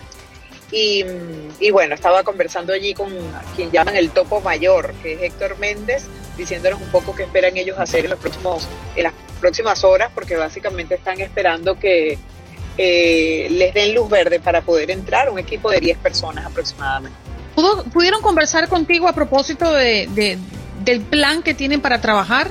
[0.73, 3.11] Y, bueno, estaba conversando allí con
[3.55, 6.05] quien llaman el topo mayor, que es Héctor Méndez,
[6.37, 10.37] diciéndonos un poco qué esperan ellos hacer en, los próximos, en las próximas horas, porque
[10.37, 12.19] básicamente están esperando que
[12.79, 17.19] eh, les den luz verde para poder entrar un equipo de 10 personas aproximadamente.
[17.93, 20.39] ¿Pudieron conversar contigo a propósito de,
[20.83, 22.51] del plan que tienen para trabajar?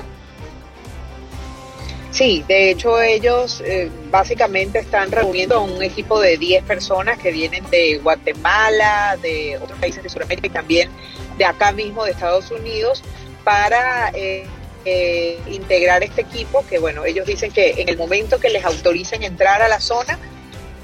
[2.12, 7.32] Sí, de hecho ellos eh, básicamente están reuniendo a un equipo de 10 personas que
[7.32, 10.90] vienen de Guatemala, de otros países de Sudamérica y también
[11.38, 13.02] de acá mismo de Estados Unidos
[13.44, 14.44] para eh,
[14.84, 19.22] eh, integrar este equipo que bueno, ellos dicen que en el momento que les autoricen
[19.22, 20.18] entrar a la zona,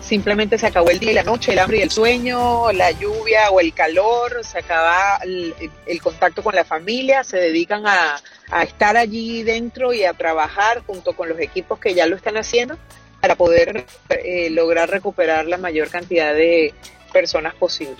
[0.00, 3.50] simplemente se acabó el día y la noche, el hambre y el sueño, la lluvia
[3.50, 8.20] o el calor, se acaba el, contacto con la familia, se dedican a,
[8.62, 12.78] estar allí dentro y a trabajar junto con los equipos que ya lo están haciendo
[13.20, 16.72] para poder eh, lograr recuperar la mayor cantidad de
[17.12, 17.96] personas posible.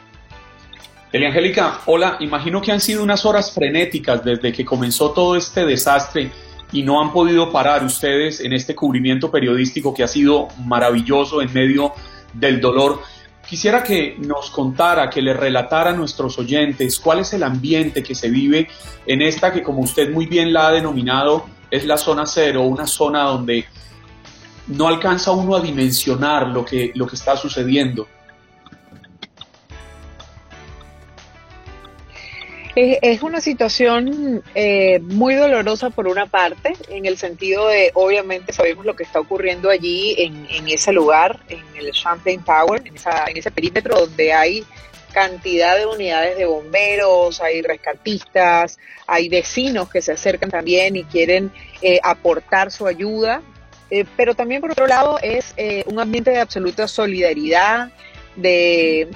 [1.13, 6.31] Angélica, hola, imagino que han sido unas horas frenéticas desde que comenzó todo este desastre
[6.73, 11.53] y no han podido parar ustedes en este cubrimiento periodístico que ha sido maravilloso en
[11.53, 11.93] medio
[12.33, 13.01] del dolor.
[13.49, 18.15] Quisiera que nos contara, que le relatara a nuestros oyentes cuál es el ambiente que
[18.15, 18.69] se vive
[19.07, 22.87] en esta que, como usted muy bien la ha denominado, es la zona cero, una
[22.87, 23.65] zona donde
[24.67, 28.07] no alcanza uno a dimensionar lo que, lo que está sucediendo.
[32.81, 38.87] Es, una situación eh, muy dolorosa por una parte, en el sentido de, obviamente, sabemos
[38.87, 43.51] lo que está ocurriendo allí en, ese lugar, en el Champagne Tower, en, en ese
[43.51, 44.65] perímetro donde hay
[45.13, 51.51] cantidad de unidades de bomberos, hay rescatistas, hay vecinos que se acercan también y quieren
[51.83, 53.43] eh, aportar su ayuda,
[53.91, 55.53] eh, pero también por otro lado es
[55.87, 57.91] un ambiente de absoluta solidaridad,
[58.37, 59.09] de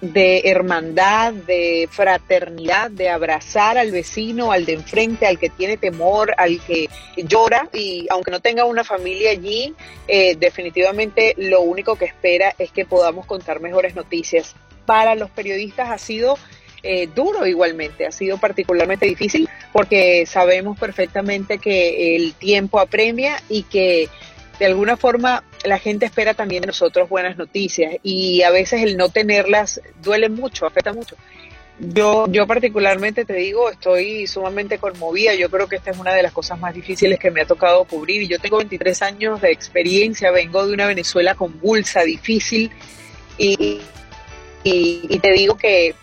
[0.00, 6.34] de hermandad, de fraternidad, de abrazar al vecino, al de enfrente, al que tiene temor,
[6.36, 9.74] al que llora y aunque no tenga una familia allí,
[10.06, 14.54] eh, definitivamente lo único que espera es que podamos contar mejores noticias.
[14.84, 16.38] Para los periodistas ha sido
[16.82, 23.64] eh, duro igualmente, ha sido particularmente difícil porque sabemos perfectamente que el tiempo apremia y
[23.64, 24.08] que
[24.58, 28.96] de alguna forma la gente espera también de nosotros buenas noticias y a veces el
[28.96, 31.16] no tenerlas duele mucho, afecta mucho.
[31.78, 35.34] Yo, yo particularmente te digo, estoy sumamente conmovida.
[35.34, 37.84] Yo creo que esta es una de las cosas más difíciles que me ha tocado
[37.84, 38.22] cubrir.
[38.22, 42.70] Y yo tengo 23 años de experiencia, vengo de una Venezuela convulsa, difícil.
[43.36, 43.80] Y,
[44.64, 45.94] y, te digo que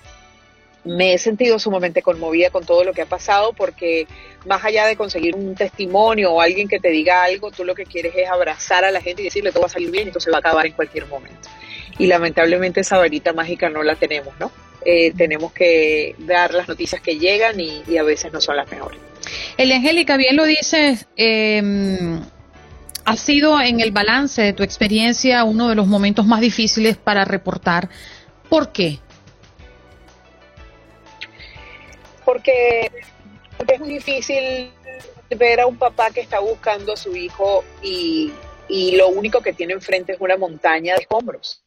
[0.84, 4.08] me he sentido sumamente conmovida con todo lo que ha pasado porque
[4.46, 7.86] más allá de conseguir un testimonio o alguien que te diga algo, tú lo que
[7.86, 10.20] quieres es abrazar a la gente y decirle todo va a salir bien y esto
[10.20, 11.50] se va a acabar en cualquier momento.
[11.98, 14.52] Y lamentablemente esa varita mágica no la tenemos, ¿no?
[14.86, 19.00] Eh, tenemos que dar las noticias que llegan y, a veces no son las mejores.
[19.56, 21.62] Elia Angélica, bien lo dices, eh,
[23.06, 27.24] ha sido en el balance de tu experiencia uno de los momentos más difíciles para
[27.26, 27.90] reportar.
[28.50, 29.00] ¿Por qué?
[32.26, 32.92] Porque,
[33.68, 34.72] es muy difícil
[35.30, 38.32] ver a un papá que está buscando a su hijo y,
[38.68, 41.64] y lo único que tiene enfrente es una montaña de escombros.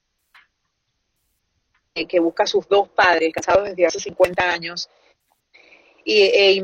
[1.95, 4.91] Que busca a sus dos padres, casados desde hace 50 años,
[6.05, 6.63] y e,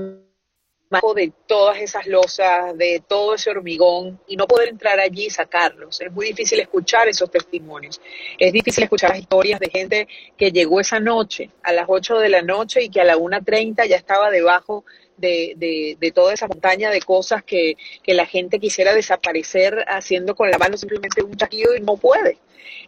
[1.14, 6.00] de todas esas losas, de todo ese hormigón, y no poder entrar allí y sacarlos.
[6.00, 8.00] Es muy difícil escuchar esos testimonios.
[8.38, 12.28] Es difícil escuchar las historias de gente que llegó esa noche, a las 8 de
[12.28, 14.84] la noche, y que a la 1.30 ya estaba debajo
[15.16, 20.34] de, de, de, toda esa montaña de cosas que, que, la gente quisiera desaparecer haciendo
[20.34, 22.38] con la mano simplemente un chasquido y no puede.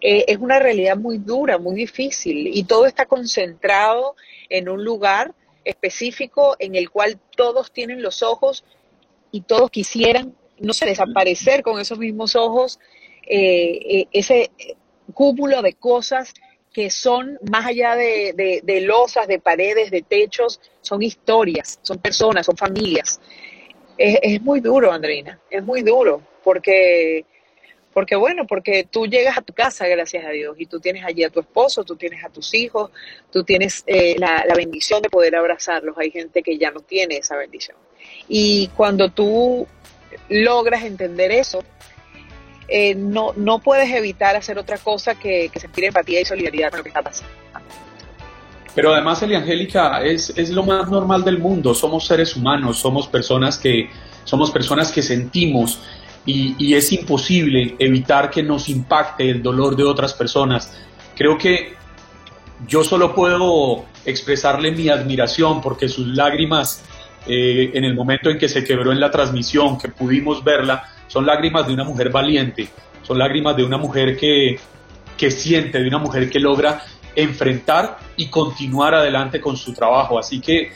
[0.01, 4.17] Eh, es una realidad muy dura, muy difícil y todo está concentrado
[4.49, 5.33] en un lugar
[5.65, 8.65] específico en el cual todos tienen los ojos
[9.31, 12.79] y todos quisieran, no sé, desaparecer con esos mismos ojos,
[13.27, 14.51] eh, eh, ese
[15.12, 16.35] cúmulo de cosas
[16.73, 22.47] que son más allá de, de, losas, de paredes, de techos, son historias, son personas,
[22.47, 23.21] son familias.
[23.97, 27.25] Es, es muy duro, Andreina, es muy duro, porque
[27.95, 31.23] porque bueno, porque tú llegas a tu casa, gracias a Dios, y tú tienes allí
[31.23, 32.91] a tu esposo, tú tienes a tus hijos,
[33.33, 35.97] tú tienes eh, la, bendición de poder abrazarlos.
[35.97, 37.77] Hay gente que ya no tiene esa bendición.
[38.29, 39.67] Y cuando tú
[40.29, 41.63] logras entender eso,
[42.67, 46.79] eh, no, no puedes evitar hacer otra cosa que, que sentir empatía y solidaridad con
[46.79, 47.33] lo que está pasando.
[48.75, 51.75] Pero además, Eliangélica, es, es lo más normal del mundo.
[51.75, 53.89] Somos seres humanos, somos personas que,
[54.25, 55.81] somos personas que sentimos
[56.27, 60.75] y, es imposible evitar que nos impacte el dolor de otras personas.
[61.14, 61.75] Creo que
[62.66, 66.83] yo solo puedo expresarle mi admiración porque sus lágrimas
[67.27, 71.27] eh, en el momento en que se quebró en la transmisión, que pudimos verla, son
[71.27, 72.68] lágrimas de una mujer valiente,
[73.03, 74.59] son lágrimas de una mujer que,
[75.16, 76.83] que siente, de una mujer que logra
[77.14, 80.18] enfrentar y continuar adelante con su trabajo.
[80.18, 80.72] Así que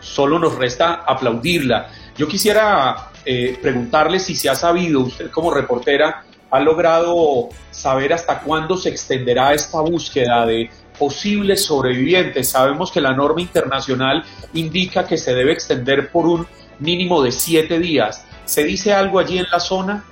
[0.00, 1.90] solo nos resta aplaudirla.
[2.16, 8.40] Yo quisiera eh, preguntarle si se ha sabido, usted como reportera, ha logrado saber hasta
[8.40, 12.48] cuándo se extenderá esta búsqueda de posibles sobrevivientes.
[12.48, 14.24] Sabemos que la norma internacional
[14.54, 16.46] indica que se debe extender por un
[16.78, 18.24] mínimo de siete días.
[18.46, 20.04] ¿Se dice algo allí en la zona?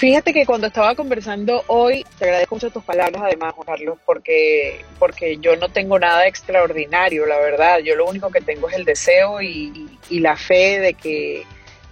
[0.00, 4.82] Fíjate que cuando estaba conversando hoy, te agradezco mucho tus palabras además, Juan Carlos, porque,
[4.98, 7.80] porque yo no tengo nada extraordinario, la verdad.
[7.80, 11.42] Yo lo único que tengo es el deseo y, la fe de que,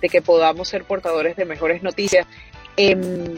[0.01, 2.27] de que podamos ser portadores de mejores noticias.
[2.79, 3.37] Em,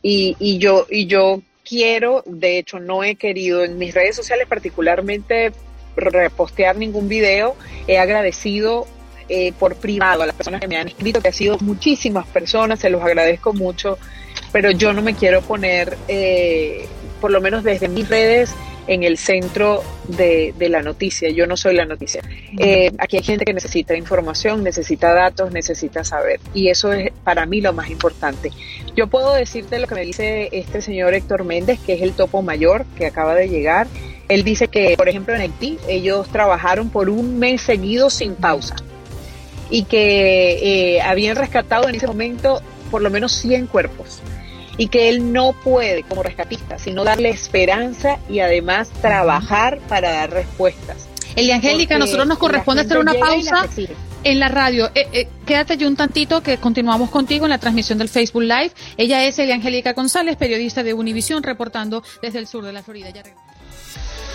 [0.00, 4.46] y, y, yo, y yo quiero, de hecho no he querido en mis redes sociales
[4.46, 5.50] particularmente
[5.96, 7.56] repostear ningún video.
[7.88, 8.86] He agradecido
[9.28, 12.80] eh, por privado a las personas que me han escrito, que ha sido muchísimas personas,
[12.80, 13.98] se los agradezco mucho,
[14.52, 16.86] pero yo no me quiero poner, eh,
[17.20, 18.54] por lo menos desde mis redes,
[18.86, 21.30] en el centro de, la noticia.
[21.30, 22.22] Yo no soy la noticia.
[22.58, 26.40] Eh, aquí hay gente que necesita información, necesita datos, necesita saber.
[26.52, 28.50] Y eso es para mí lo más importante.
[28.96, 32.42] Yo puedo decirte lo que me dice este señor Héctor Méndez, que es el topo
[32.42, 33.86] mayor que acaba de llegar.
[34.28, 38.76] Él dice que, por ejemplo, en Haití ellos trabajaron por un mes seguido sin pausa
[39.70, 44.20] y que eh, habían rescatado en ese momento por lo menos 100 cuerpos
[44.76, 50.30] y que él no puede como rescatista, sino darle esperanza y además trabajar para dar
[50.30, 51.08] respuestas.
[51.36, 53.68] Elia Angélica, nosotros nos corresponde hacer una pausa
[54.22, 54.90] en la radio.
[54.94, 58.72] Eh, eh, quédate yo un tantito que continuamos contigo en la transmisión del Facebook Live.
[58.96, 63.10] Ella es Elia Angélica González, periodista de Univisión, reportando desde el sur de la Florida.
[63.10, 63.22] Ya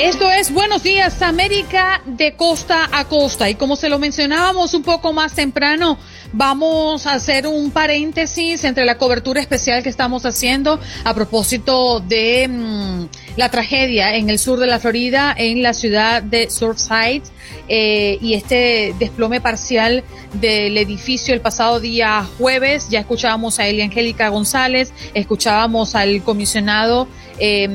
[0.00, 4.84] Esto es Buenos Días América de costa a costa y como se lo mencionábamos un
[4.84, 5.98] poco más temprano,
[6.32, 12.46] vamos a hacer un paréntesis entre la cobertura especial que estamos haciendo a propósito de
[12.46, 17.24] mm, la tragedia en el sur de la Florida, en la ciudad de Surfside
[17.66, 22.88] eh, y este desplome parcial del edificio el pasado día jueves.
[22.88, 27.68] Ya escuchábamos a Elia Angélica González, escuchábamos al comisionado eh,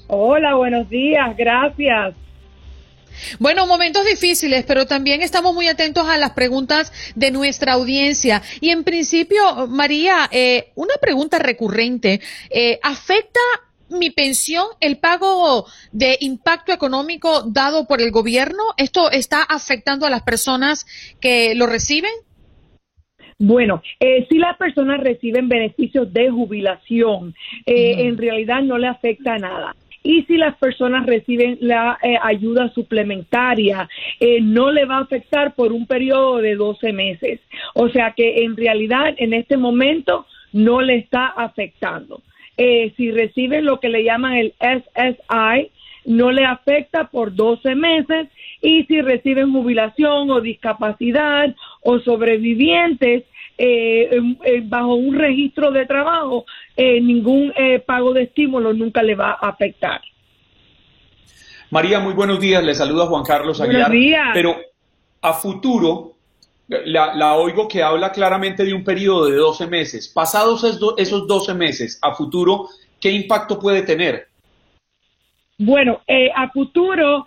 [0.07, 2.15] Hola, buenos días, gracias.
[3.39, 8.43] Bueno, momentos difíciles, pero también estamos muy atentos a las preguntas de nuestra audiencia.
[8.61, 12.21] Y en principio, María, eh, una pregunta recurrente.
[12.51, 13.41] Eh, ¿Afecta
[13.89, 18.63] mi pensión el pago de impacto económico dado por el gobierno?
[18.77, 20.87] ¿Esto está afectando a las personas
[21.21, 22.13] que lo reciben?
[23.39, 27.35] Bueno, eh, si las personas reciben beneficios de jubilación,
[27.67, 29.77] eh, en realidad no le afecta nada
[30.07, 33.89] y si las personas reciben la eh, ayuda suplementaria,
[34.21, 37.41] eh, no le va a afectar por un periodo de 12 meses.
[37.75, 42.23] O sea que en realidad en este momento no le está afectando.
[42.57, 45.73] Eh, si reciben lo que le llaman el SSI,
[46.05, 48.29] no le afecta por 12 meses
[48.63, 51.53] y si reciben jubilación o discapacidad
[51.83, 53.25] o sobrevivientes
[54.65, 56.45] bajo un registro de trabajo,
[56.77, 60.01] eh, ningún eh, pago de estímulo nunca le va a afectar.
[61.71, 62.63] María, muy buenos días.
[62.63, 63.89] Le saluda Juan Carlos Aguilar.
[63.89, 64.29] Buenos días.
[64.35, 64.57] Pero
[65.23, 66.17] a futuro,
[66.69, 70.09] la, oigo que habla claramente de un periodo de 12 meses.
[70.09, 70.65] Pasados
[70.97, 72.69] esos 12 meses, a futuro,
[73.01, 74.29] ¿qué impacto puede tener?
[75.59, 77.25] Bueno, eh, a futuro,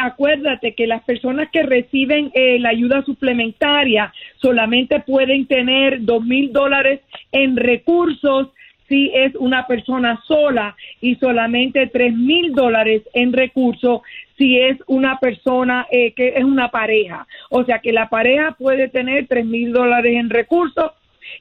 [0.00, 7.00] acuérdate que las personas que reciben la ayuda suplementaria solamente pueden tener dos mil dólares
[7.32, 8.48] en recursos
[8.88, 14.02] si es una persona sola y solamente tres mil dólares en recursos
[14.38, 17.26] si es una persona eh, que es una pareja.
[17.50, 20.92] O sea que la pareja puede tener tres mil dólares en recursos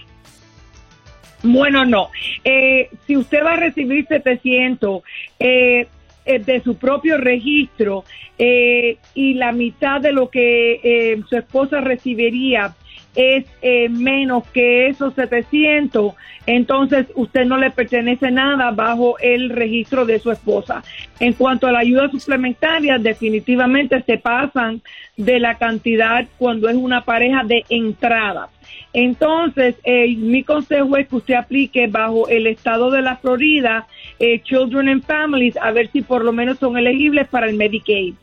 [1.44, 2.10] Bueno, no.
[2.44, 5.02] Eh, si usted va a recibir 700
[5.40, 5.88] eh,
[6.26, 8.04] de su propio registro
[8.38, 12.76] y la mitad de lo que su esposa recibiría
[13.16, 16.14] es eh, menos que esos 700,
[16.46, 20.84] entonces usted no le pertenece nada bajo el registro de su esposa.
[21.20, 24.82] En cuanto a la ayuda suplementaria, definitivamente se pasan
[25.18, 28.50] de la cantidad cuando es una pareja de entrada.
[28.94, 33.88] Entonces, eh, mi consejo es que usted aplique bajo el estado de la Florida,
[34.20, 38.16] eh, Children and Families, a ver si por lo menos son elegibles para el Medicaid.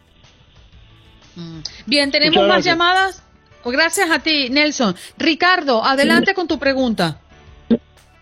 [1.37, 1.61] Mm.
[1.87, 3.28] Bien, tenemos más llamadas.
[3.65, 4.95] Gracias a ti, Nelson.
[5.19, 7.21] Ricardo, adelante con tu pregunta.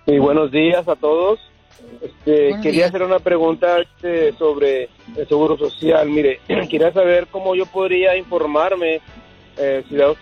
[0.06, 1.38] Sí, buenos días a todos.
[2.00, 6.08] Este, quería hacer una pregunta este, sobre el seguro social.
[6.08, 9.00] Mire, quería saber cómo yo podría informarme
[9.56, 10.12] eh, si, da,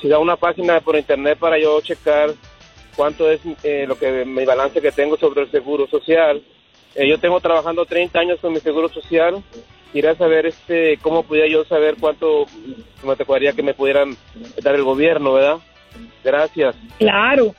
[0.00, 2.30] si da una página por internet para yo checar
[2.96, 6.42] cuánto es eh, lo que mi balance que tengo sobre el seguro social.
[6.94, 9.42] Eh, yo tengo trabajando 30 años con mi seguro social
[9.96, 12.44] quería saber este cómo podía yo saber cuánto
[13.02, 14.14] me tocaría que me pudieran
[14.62, 15.56] dar el gobierno, ¿verdad?
[16.22, 16.76] Gracias.
[16.98, 17.54] Claro.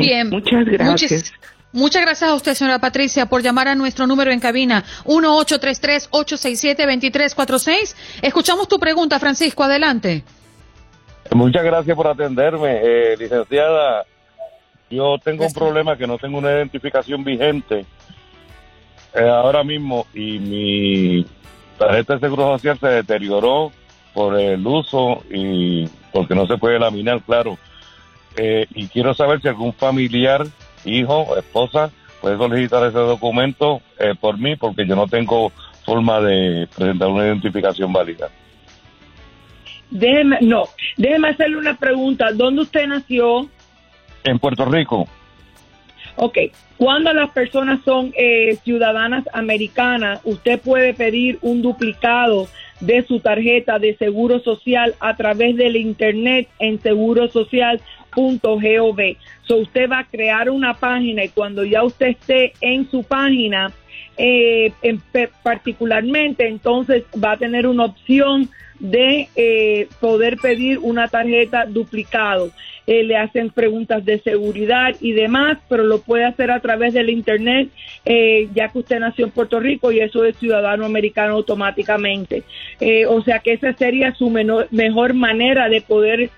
[0.02, 1.34] Bien, muchas gracias.
[1.74, 7.96] Muchas gracias a usted, señora Patricia, por llamar a nuestro número en cabina 1-833-867-2346.
[8.22, 9.64] Escuchamos tu pregunta, Francisco.
[9.64, 10.24] Adelante.
[11.32, 14.06] Muchas gracias por atenderme, eh, licenciada.
[14.92, 17.88] Yo tengo un problema que no tengo una identificación vigente
[19.16, 21.26] eh, ahora mismo y mi
[21.80, 23.72] tarjeta de seguro social se deterioró
[24.14, 27.58] por el uso y porque no se puede laminar, claro.
[28.38, 30.46] Eh, y quiero saber si algún familiar
[30.86, 35.52] hijo, esposa, puede solicitar ese documento eh, por mí porque yo no tengo
[35.86, 38.30] forma de presentar una identificación válida.
[39.90, 40.64] Déjeme, no,
[40.98, 42.32] déjeme hacerle una pregunta.
[42.34, 43.50] ¿Dónde usted nació?
[44.24, 45.08] En Puerto Rico.
[46.16, 46.38] Ok,
[46.78, 52.48] cuando las personas son eh, ciudadanas americanas, usted puede pedir un duplicado
[52.80, 59.00] de su tarjeta de seguro social a través del internet en segurosocial.gov.
[59.48, 63.72] So usted va a crear una página y cuando ya usted esté en su página,
[64.18, 64.72] eh,
[65.42, 68.50] particularmente, entonces va a tener una opción
[68.84, 72.52] de eh, poder pedir una tarjeta duplicado.
[72.86, 77.10] Eh, le hacen preguntas de seguridad y demás, pero lo puede hacer a través del
[77.10, 77.70] Internet,
[78.04, 82.44] eh, ya que usted nació en Puerto Rico y eso es ciudadano americano automáticamente.
[83.08, 86.30] o sea que esa sería su mejor manera de poder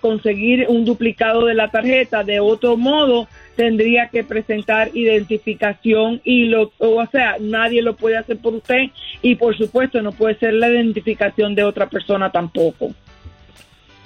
[0.00, 2.22] conseguir un duplicado de la tarjeta.
[2.22, 3.26] De otro modo,
[3.58, 8.84] tendría que presentar identificación y lo, o sea, nadie lo puede hacer por usted
[9.20, 12.92] y por supuesto no puede ser la identificación de otra persona tampoco.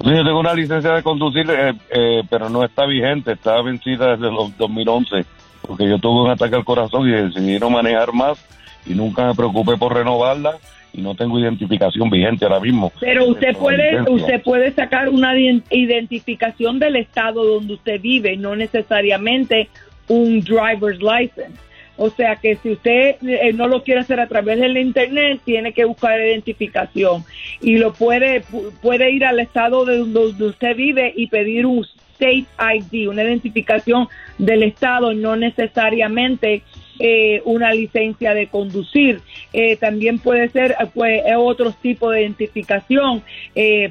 [0.00, 4.32] yo tengo una licencia de conducir, eh, eh, pero no está vigente, está vencida desde
[4.32, 5.26] los 2011,
[5.61, 8.42] porque yo tuve un ataque al corazón y decidí no manejar más
[8.86, 10.57] y nunca me preocupé por renovarla
[10.93, 12.93] y no tengo identificación vigente ahora mismo.
[13.01, 19.68] Pero usted puede usted puede sacar una identificación del estado donde usted vive, no necesariamente
[20.09, 21.59] un driver's license.
[21.97, 25.72] O sea que si usted eh, no lo quiere hacer a través del internet, tiene
[25.72, 27.24] que buscar identificación
[27.61, 28.43] y lo puede
[28.80, 31.84] puede ir al estado de donde usted vive y pedir un
[32.14, 36.62] state ID, una identificación del estado, no necesariamente
[36.99, 39.20] eh, una licencia de conducir.
[39.53, 43.22] Eh, también puede ser pues, otro tipo de identificación,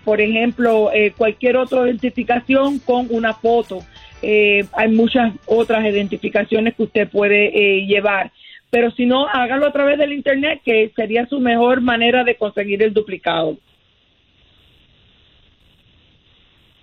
[0.04, 3.80] por ejemplo, cualquier otra identificación con una foto.
[4.22, 8.32] Eh, hay muchas otras identificaciones que usted puede eh, llevar.
[8.70, 12.82] Pero si no, hágalo a través del Internet, que sería su mejor manera de conseguir
[12.84, 13.58] el duplicado.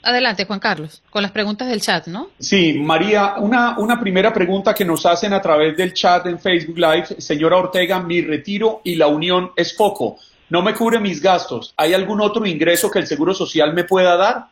[0.09, 2.31] Adelante, Juan Carlos, con las preguntas del chat, ¿no?
[2.39, 6.79] Sí, María, una, una primera pregunta que nos hacen a través del chat en Facebook
[6.79, 7.05] Live.
[7.19, 10.17] Señora Ortega, mi retiro y la unión es poco.
[10.49, 11.75] No me cubre mis gastos.
[11.77, 14.47] ¿Hay algún otro ingreso que el Seguro Social me pueda dar?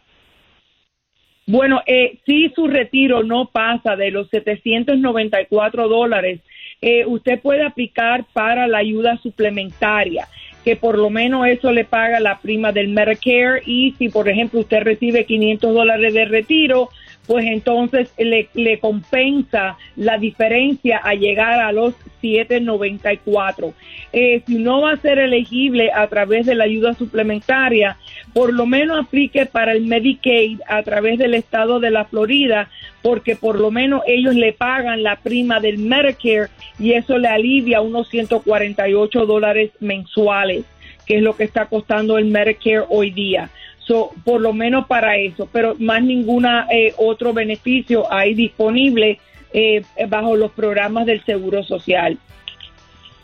[1.46, 6.40] Bueno, eh, si su retiro no pasa de los 794 dólares,
[6.82, 10.28] eh, usted puede aplicar para la ayuda suplementaria,
[10.66, 14.58] que por lo menos eso le paga la prima del Medicare y si, por ejemplo,
[14.58, 16.90] usted recibe 500 dólares de retiro,
[17.26, 23.74] pues entonces le, le compensa la diferencia a llegar a los 794.
[24.12, 27.96] Eh, si no va a ser elegible a través de la ayuda suplementaria,
[28.32, 32.68] por lo menos aplique para el Medicaid a través del estado de la Florida,
[33.02, 36.48] porque por lo menos ellos le pagan la prima del Medicare
[36.78, 40.64] y eso le alivia unos 148 dólares mensuales,
[41.06, 43.50] que es lo que está costando el Medicare hoy día.
[43.86, 49.20] So, por lo menos para eso, pero más ninguna eh, otro beneficio hay disponible
[49.52, 52.18] eh, bajo los programas del Seguro Social.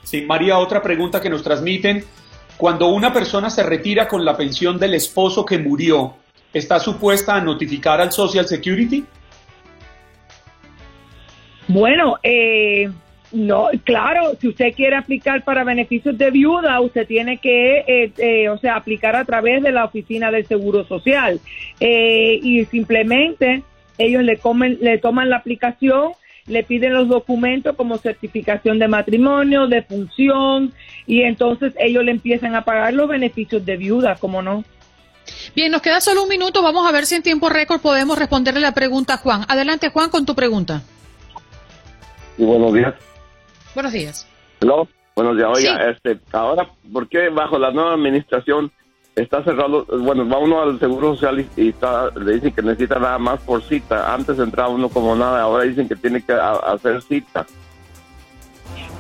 [0.05, 2.05] Sí, María, otra pregunta que nos transmiten.
[2.57, 6.15] Cuando una persona se retira con la pensión del esposo que murió,
[6.53, 9.05] ¿está supuesta a notificar al Social Security?
[11.67, 12.89] Bueno, eh,
[13.33, 18.49] no, claro, si usted quiere aplicar para beneficios de viuda, usted tiene que, eh, eh,
[18.51, 21.41] o sea, aplicar a través de la oficina del Seguro Social.
[21.81, 23.63] Eh, y simplemente
[23.97, 26.13] ellos le, comen, le toman la aplicación,
[26.47, 30.75] le piden los documentos como certificación de matrimonio, de función,
[31.07, 34.63] y entonces ellos le empiezan a pagar los beneficios de viuda, ¿cómo no?
[35.55, 36.63] Bien, nos queda solo un minuto.
[36.63, 39.45] Vamos a ver si en tiempo récord podemos responderle la pregunta a Juan.
[39.49, 40.83] Adelante, Juan, con tu pregunta.
[42.37, 42.95] Y buenos días.
[43.75, 44.27] Buenos días.
[44.61, 44.89] Hello.
[45.15, 45.49] Buenos días.
[45.55, 48.71] Oiga, este, ahora, ¿por qué bajo la nueva administración
[49.15, 49.85] está cerrado?
[49.85, 53.63] Bueno, va uno al Seguro Social y, está, le dicen que necesita nada más por
[53.63, 54.15] cita.
[54.15, 57.47] Antes entraba uno como nada, ahora dicen que tiene que hacer cita.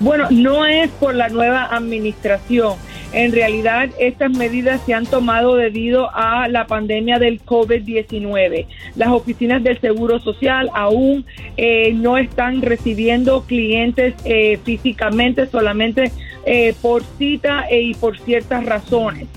[0.01, 2.77] Bueno, no es por la nueva administración.
[3.13, 8.67] En realidad, estas medidas se han tomado debido a la pandemia del COVID-19.
[8.97, 11.27] Las oficinas del Seguro Social aún
[11.59, 16.11] eh, no están recibiendo clientes eh, físicamente, solamente
[16.47, 19.29] eh, por cita y por ciertas razones.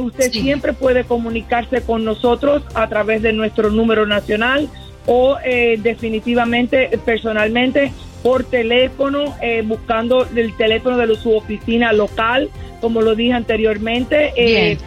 [0.00, 4.68] usted siempre puede comunicarse con nosotros a través de nuestro número nacional
[5.06, 5.36] o
[5.78, 7.92] definitivamente personalmente
[8.22, 12.50] por teléfono, buscando el teléfono de su oficina local
[12.80, 14.32] como lo dije anteriormente.
[14.36, 14.78] Eh,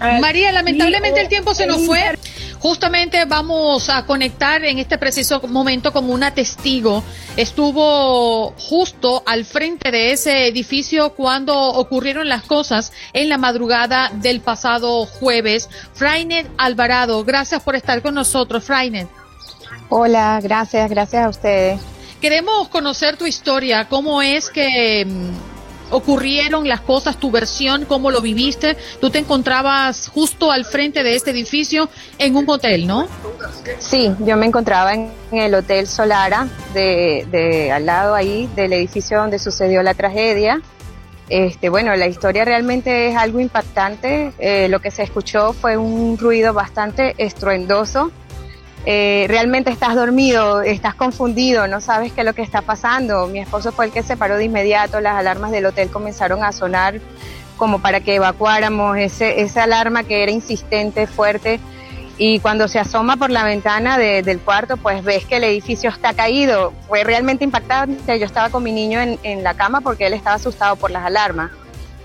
[0.00, 2.00] ah, María, lamentablemente el tiempo se nos fue.
[2.58, 7.04] Justamente vamos a conectar en este preciso momento como una testigo.
[7.36, 14.40] Estuvo justo al frente de ese edificio cuando ocurrieron las cosas en la madrugada del
[14.40, 15.68] pasado jueves.
[15.92, 19.08] Frainet Alvarado, gracias por estar con nosotros, Frainet.
[19.88, 21.80] Hola, gracias, gracias a ustedes.
[22.20, 25.55] Queremos conocer tu historia, cómo es que mm,
[25.90, 28.76] ocurrieron las cosas, tu versión, cómo lo viviste.
[29.00, 33.06] Tú te encontrabas justo al frente de este edificio en un hotel, ¿no?
[33.78, 39.18] Sí, yo me encontraba en, el Hotel Solara, de, de, al lado ahí del edificio
[39.18, 40.60] donde sucedió la tragedia.
[41.28, 44.32] Este, bueno, la historia realmente es algo impactante.
[44.38, 48.12] Eh, lo que se escuchó fue un ruido bastante estruendoso.
[48.84, 53.26] Eh, realmente estás dormido, estás confundido, no sabes qué es lo que está pasando.
[53.26, 56.52] Mi esposo fue el que se paró de inmediato, las alarmas del hotel comenzaron a
[56.52, 57.00] sonar
[57.56, 61.58] como para que evacuáramos, esa alarma que era insistente, fuerte,
[62.18, 66.14] y cuando se asoma por la ventana del cuarto, pues ves que el edificio está
[66.14, 66.72] caído.
[66.88, 68.18] Fue realmente impactante.
[68.18, 71.04] Yo estaba con mi niño en, en, la cama porque él estaba asustado por las
[71.04, 71.50] alarmas.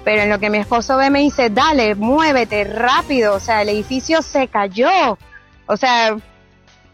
[0.04, 3.36] Pero en lo que mi esposo ve me dice, dale, muévete rápido.
[3.36, 5.18] O sea, el edificio se cayó.
[5.66, 6.18] O sea,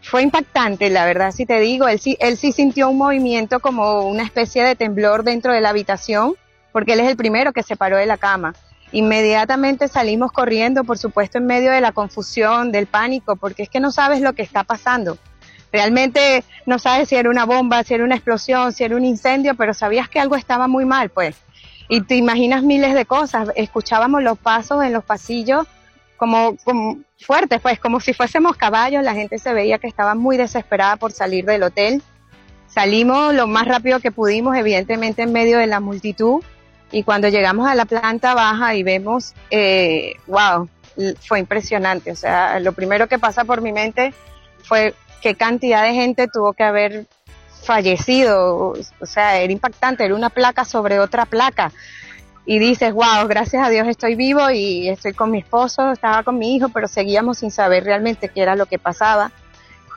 [0.08, 1.86] fue impactante, la verdad, si te digo.
[1.86, 5.68] Él sí, él sí sintió un movimiento como una especie de temblor dentro de la
[5.68, 6.34] habitación,
[6.72, 8.54] porque él es el primero que se paró de la cama.
[8.90, 13.80] Inmediatamente salimos corriendo, por supuesto, en medio de la confusión, del pánico, porque es que
[13.80, 15.18] no sabes lo que está pasando.
[15.70, 19.56] Realmente no sabes si era una bomba, si era una explosión, si era un incendio,
[19.56, 21.36] pero sabías que algo estaba muy mal, pues.
[21.90, 23.50] Y te imaginas miles de cosas.
[23.56, 25.66] Escuchábamos los pasos en los pasillos
[26.16, 29.02] como, como fuertes, pues, como si fuésemos caballos.
[29.02, 32.02] La gente se veía que estaba muy desesperada por salir del hotel.
[32.66, 36.42] Salimos lo más rápido que pudimos, evidentemente en medio de la multitud
[36.90, 40.68] y cuando llegamos a la planta baja y vemos, eh, wow,
[41.20, 42.12] fue impresionante.
[42.12, 44.14] O sea, lo primero que pasa por mi mente
[44.62, 47.06] fue qué cantidad de gente tuvo que haber
[47.62, 48.74] fallecido.
[49.00, 51.72] O sea, era impactante, era una placa sobre otra placa.
[52.50, 56.38] Y dices, wow, gracias a Dios estoy vivo y estoy con mi esposo, estaba con
[56.38, 59.32] mi hijo, pero seguíamos sin saber realmente qué era lo que pasaba.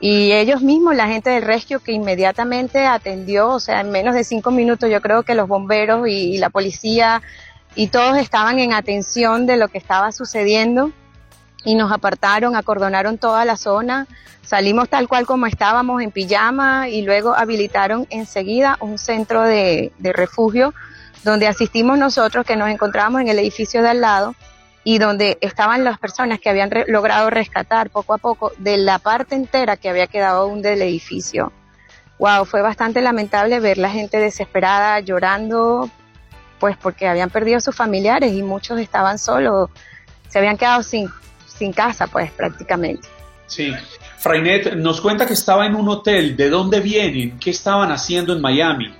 [0.01, 4.25] Y ellos mismos, la gente del rescue que inmediatamente atendió, o sea, en menos de
[4.25, 7.21] cinco minutos yo creo que los bomberos y, la policía
[7.73, 10.91] y todos estaban en atención de lo que estaba sucediendo
[11.63, 14.07] y nos apartaron, acordonaron toda la zona,
[14.41, 20.11] salimos tal cual como estábamos en pijama y luego habilitaron enseguida un centro de, de
[20.11, 20.73] refugio
[21.23, 24.35] donde asistimos nosotros que nos encontrábamos en el edificio de al lado
[24.83, 29.35] y donde estaban las personas que habían logrado rescatar poco a poco de la parte
[29.35, 31.51] entera que había quedado aún del edificio.
[32.17, 35.89] Wow, fue bastante lamentable ver la gente desesperada llorando,
[36.59, 39.69] pues porque habían perdido a sus familiares y muchos estaban solos,
[40.27, 41.09] se habían quedado sin,
[41.45, 43.07] sin casa, pues prácticamente.
[43.47, 43.73] Sí.
[44.17, 46.37] Frainet nos cuenta que estaba en un hotel.
[46.37, 47.37] ¿De dónde vienen?
[47.39, 48.93] ¿Qué estaban haciendo en Miami?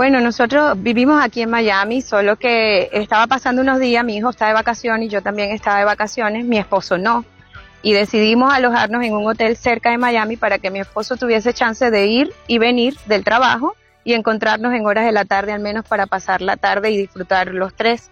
[0.00, 4.46] Bueno, nosotros vivimos aquí en Miami, solo que estaba pasando unos días, mi hijo está
[4.46, 7.26] de vacaciones y yo también estaba de vacaciones, mi esposo no.
[7.82, 11.90] Y decidimos alojarnos en un hotel cerca de Miami para que mi esposo tuviese chance
[11.90, 15.84] de ir y venir del trabajo y encontrarnos en horas de la tarde al menos
[15.84, 18.10] para pasar la tarde y disfrutar los tres.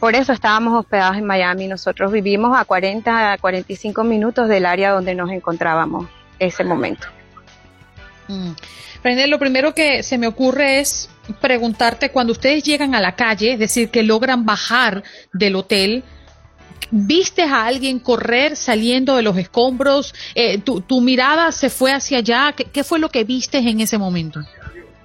[0.00, 1.68] Por eso estábamos hospedados en Miami.
[1.68, 6.08] Nosotros vivimos a 40 a 45 minutos del área donde nos encontrábamos
[6.40, 7.06] ese momento.
[8.26, 8.50] Mm
[9.04, 11.08] lo primero que se me ocurre es
[11.40, 16.04] preguntarte, cuando ustedes llegan a la calle, es decir, que logran bajar del hotel,
[16.94, 20.14] ¿Viste a alguien correr saliendo de los escombros?
[20.34, 22.52] Eh, tu, mirada se fue hacia allá?
[22.52, 24.40] ¿Qué, fue lo que viste en ese momento?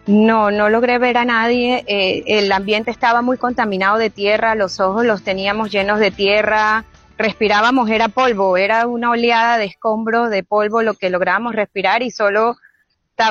[0.05, 1.85] No, no logré ver a nadie.
[1.87, 6.83] Eh, el ambiente estaba muy contaminado de tierra, los ojos los teníamos llenos de tierra,
[7.17, 12.11] respirábamos, era polvo, era una oleada de escombros, de polvo lo que lográbamos respirar y
[12.11, 12.57] solo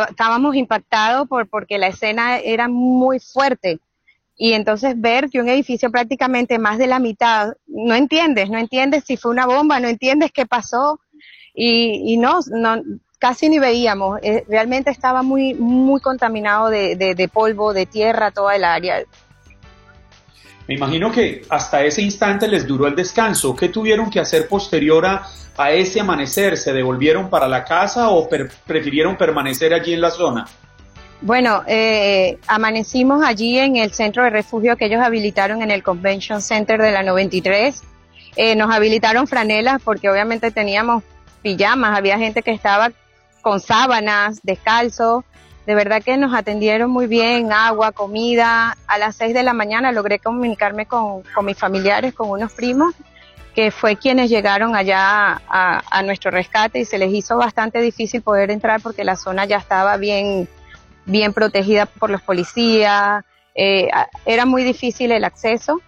[0.08, 3.80] estábamos impactados por, porque la escena era muy fuerte.
[4.38, 9.04] Y entonces ver que un edificio prácticamente más de la mitad, no entiendes, no entiendes
[9.06, 11.00] si fue una bomba, no entiendes qué pasó.
[11.54, 12.82] Y, y no, no,
[13.18, 14.18] casi ni veíamos.
[14.22, 19.04] Eh, realmente estaba muy, muy contaminado de, de, de polvo, de tierra, toda el área.
[20.68, 23.54] Me imagino que hasta ese instante les duró el descanso.
[23.54, 25.28] ¿Qué tuvieron que hacer posterior a,
[25.70, 26.56] ese amanecer?
[26.56, 28.28] ¿Se devolvieron para la casa o
[28.66, 30.46] prefirieron permanecer allí en la zona?
[31.22, 36.42] Bueno, eh, amanecimos allí en el centro de refugio que ellos habilitaron en el Convention
[36.42, 37.82] Center de la 93.
[38.36, 41.02] Eh, nos habilitaron franelas porque obviamente teníamos
[41.42, 42.92] pijamas, había gente que estaba
[43.40, 45.24] con sábanas, descalzo.
[45.66, 48.76] De verdad que nos atendieron muy bien, agua, comida.
[48.86, 52.94] A las 6 de la mañana logré comunicarme con, con mis familiares, con unos primos
[53.56, 58.50] que fue quienes llegaron allá a, nuestro rescate y se les hizo bastante difícil poder
[58.50, 60.46] entrar porque la zona ya estaba bien,
[61.06, 63.88] bien protegida por los policías, eh,
[64.26, 65.80] era muy difícil el acceso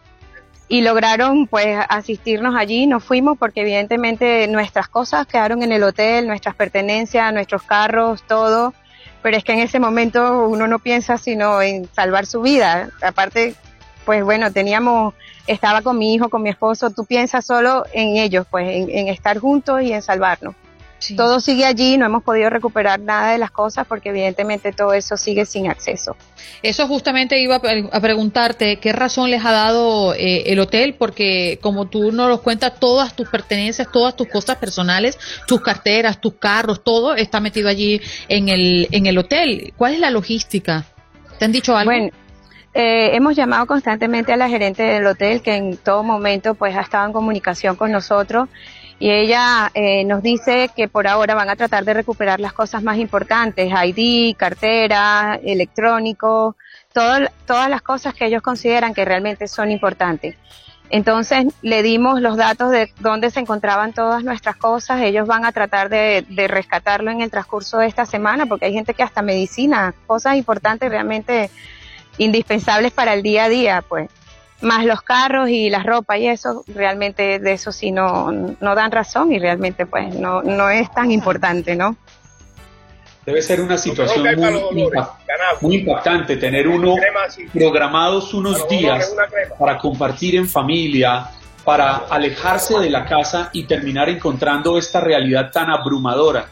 [0.66, 6.26] y lograron pues asistirnos allí, nos fuimos porque evidentemente nuestras cosas quedaron en el hotel,
[6.26, 8.72] nuestras pertenencias, nuestros carros, todo,
[9.28, 12.88] pero es que en ese momento uno no piensa sino en salvar su vida.
[13.02, 13.54] Aparte,
[14.06, 15.12] pues bueno, teníamos,
[15.46, 19.38] estaba con mi hijo, con mi esposo, tú piensas solo en ellos, pues en estar
[19.38, 20.54] juntos y en salvarnos.
[21.16, 25.16] Todo sigue allí, no hemos podido recuperar nada de las cosas porque evidentemente todo eso
[25.16, 26.16] sigue sin acceso.
[26.62, 30.96] Eso justamente iba a preguntarte, ¿qué razón les ha dado eh, el hotel?
[30.98, 36.20] Porque como tú nos lo cuentas, todas tus pertenencias, todas tus cosas personales, tus carteras,
[36.20, 39.72] tus carros, todo está metido allí en el, en el hotel.
[39.76, 40.84] ¿Cuál es la logística?
[41.38, 41.92] ¿Te han dicho algo?
[41.92, 42.10] Bueno,
[42.74, 46.80] eh, hemos llamado constantemente a la gerente del hotel que en todo momento pues ha
[46.80, 48.48] estado en comunicación con nosotros
[49.00, 52.82] y ella eh, nos dice que por ahora van a tratar de recuperar las cosas
[52.82, 56.56] más importantes, ID, cartera, electrónico,
[56.92, 60.34] todas las cosas que ellos consideran que realmente son importantes.
[60.90, 65.52] Entonces le dimos los datos de dónde se encontraban todas nuestras cosas, ellos van a
[65.52, 69.22] tratar de, de rescatarlo en el transcurso de esta semana, porque hay gente que hasta
[69.22, 71.50] medicina, cosas importantes realmente
[72.16, 74.08] indispensables para el día a día, pues
[74.60, 78.90] más los carros y la ropa y eso, realmente de eso sí no, no dan
[78.90, 81.96] razón y realmente pues no, no es tan importante, ¿no?
[83.24, 84.26] Debe ser una situación
[84.72, 84.90] muy,
[85.60, 86.94] muy impactante tener uno
[87.52, 89.14] programados unos días
[89.58, 91.28] para compartir en familia,
[91.62, 96.46] para alejarse de la casa y terminar encontrando esta realidad tan abrumadora.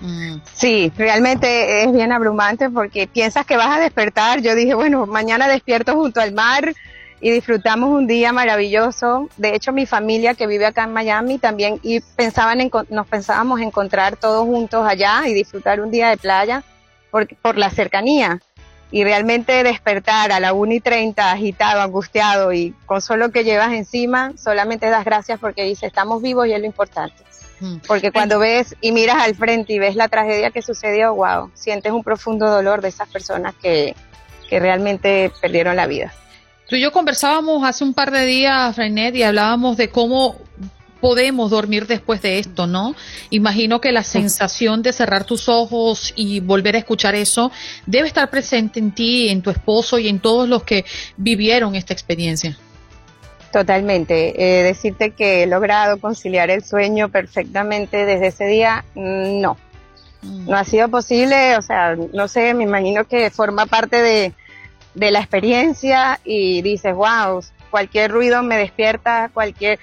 [0.00, 0.36] Mm.
[0.54, 4.40] Sí, realmente es bien abrumante porque piensas que vas a despertar.
[4.40, 6.72] Yo dije, bueno, mañana despierto junto al mar,
[7.20, 9.28] y disfrutamos un día maravilloso.
[9.36, 13.60] De hecho, mi familia que vive acá en Miami también y pensaban en, nos pensábamos
[13.60, 16.64] encontrar todos juntos allá y disfrutar un día de playa
[17.10, 18.40] por, por la cercanía.
[18.92, 23.72] Y realmente despertar a la 1 y 30 agitado, angustiado y con solo que llevas
[23.72, 27.22] encima, solamente das gracias porque dice estamos vivos y es lo importante.
[27.60, 27.76] Mm.
[27.86, 31.92] Porque cuando ves y miras al frente y ves la tragedia que sucedió, wow, sientes
[31.92, 33.94] un profundo dolor de esas personas que,
[34.48, 36.12] que realmente perdieron la vida.
[36.70, 40.36] Tú y yo conversábamos hace un par de días, Freinet, y hablábamos de cómo
[41.00, 42.94] podemos dormir después de esto, ¿no?
[43.30, 47.50] Imagino que la sensación de cerrar tus ojos y volver a escuchar eso
[47.86, 50.84] debe estar presente en ti, en tu esposo y en todos los que
[51.16, 52.56] vivieron esta experiencia.
[53.50, 54.60] Totalmente.
[54.60, 59.56] Eh, decirte que he logrado conciliar el sueño perfectamente desde ese día, mm, no.
[60.22, 60.48] Mm.
[60.48, 64.34] No ha sido posible, o sea, no sé, me imagino que forma parte de,
[64.94, 69.78] de la experiencia y dices, wow, cualquier ruido me despierta, cualquier...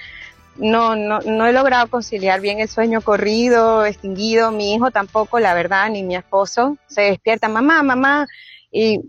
[0.56, 5.54] No, no, no he logrado conciliar bien el sueño corrido, extinguido, mi hijo tampoco, la
[5.54, 6.78] verdad, ni mi esposo.
[6.88, 8.26] Se despierta, mamá, mamá,
[8.72, 9.00] y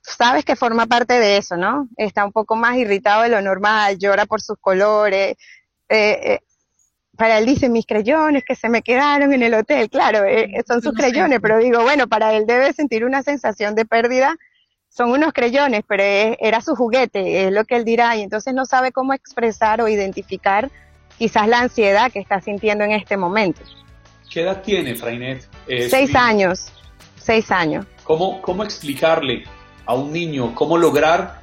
[0.00, 1.88] sabes que forma parte de eso, ¿no?
[1.96, 5.36] Está un poco más irritado de lo normal, llora por sus colores,
[5.88, 6.40] eh, eh,
[7.16, 10.82] para él dice mis creyones que se me quedaron en el hotel, claro, eh, son
[10.82, 14.36] sus creyones, pero digo, bueno, para él debe sentir una sensación de pérdida
[14.94, 16.02] son unos creyones, pero
[16.38, 19.88] era su juguete, es lo que él dirá, y entonces no sabe cómo expresar o
[19.88, 20.70] identificar
[21.18, 23.62] quizás la ansiedad que está sintiendo en este momento.
[24.30, 25.48] ¿Qué edad tiene, Frainet?
[25.88, 26.70] seis años,
[27.16, 27.86] seis años.
[28.04, 29.44] ¿Cómo, ¿Cómo explicarle
[29.86, 31.40] a un niño, cómo lograr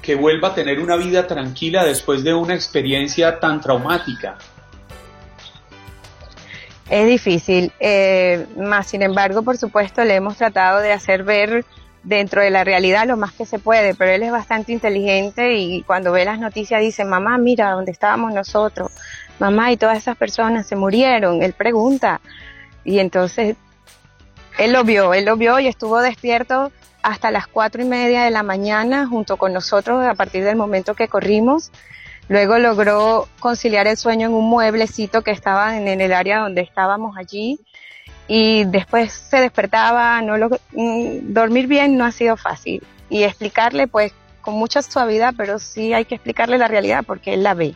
[0.00, 4.38] que vuelva a tener una vida tranquila después de una experiencia tan traumática?
[6.88, 11.64] Es difícil, eh, más sin embargo, por supuesto, le hemos tratado de hacer ver
[12.06, 15.82] dentro de la realidad lo más que se puede, pero él es bastante inteligente y
[15.82, 18.92] cuando ve las noticias dice, mamá, mira dónde estábamos nosotros,
[19.40, 22.20] mamá, y todas esas personas se murieron, él pregunta,
[22.84, 23.56] y entonces
[24.56, 26.70] él lo vio, él lo vio y estuvo despierto
[27.02, 30.94] hasta las cuatro y media de la mañana junto con nosotros a partir del momento
[30.94, 31.72] que corrimos.
[32.28, 37.16] Luego logró conciliar el sueño en un mueblecito que estaba en el área donde estábamos
[37.16, 37.60] allí
[38.28, 43.86] y después se despertaba, no lo, mm, dormir bien no ha sido fácil y explicarle
[43.86, 47.74] pues con mucha suavidad, pero sí hay que explicarle la realidad porque él la ve.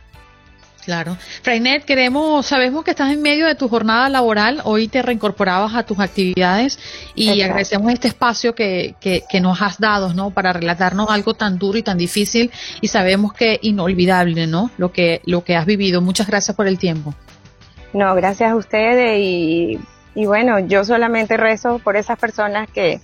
[0.85, 1.17] Claro.
[1.43, 5.83] Frainet, queremos, sabemos que estás en medio de tu jornada laboral, hoy te reincorporabas a
[5.83, 6.79] tus actividades
[7.15, 10.31] y agradecemos este espacio que, que, que, nos has dado, ¿no?
[10.31, 14.71] Para relatarnos algo tan duro y tan difícil y sabemos que inolvidable, ¿no?
[14.79, 16.01] Lo que, lo que has vivido.
[16.01, 17.15] Muchas gracias por el tiempo.
[17.93, 19.79] No, gracias a ustedes y
[20.15, 23.01] y bueno, yo solamente rezo por esas personas que,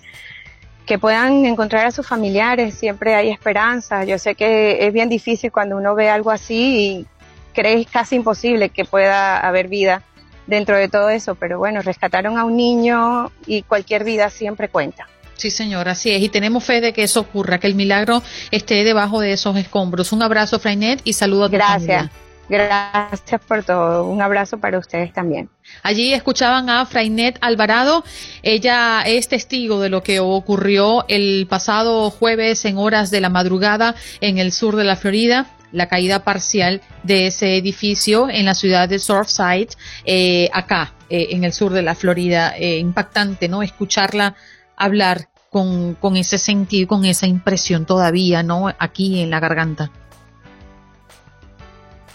[0.87, 4.05] que puedan encontrar a sus familiares, siempre hay esperanza.
[4.05, 7.07] Yo sé que es bien difícil cuando uno ve algo así y
[7.55, 10.03] crees casi imposible que pueda haber vida
[10.47, 15.09] dentro de todo eso, pero bueno, rescataron a un niño y cualquier vida siempre cuenta.
[15.37, 16.23] Sí, señor, así es.
[16.23, 20.13] Y tenemos fe de que eso ocurra, que el milagro esté debajo de esos escombros.
[20.13, 22.11] Un abrazo, Frainet, y saludos a tu Gracias.
[22.49, 24.05] Gracias por todo.
[24.05, 25.51] Un abrazo para ustedes también.
[25.83, 28.05] Allí escuchaban a Frainet Alvarado.
[28.43, 33.97] Ella es testigo de lo que ocurrió el pasado jueves en horas de la madrugada
[34.21, 38.89] en el sur de la Florida la caída parcial de ese edificio en la ciudad
[38.89, 39.69] de Surfside,
[40.05, 42.55] eh, acá, eh, en el sur de la Florida.
[42.57, 43.63] Eh, impactante, ¿no?
[43.63, 44.37] Escucharla
[44.77, 48.73] hablar con, con ese sentido, con esa impresión todavía, ¿no?
[48.79, 49.91] Aquí en la garganta.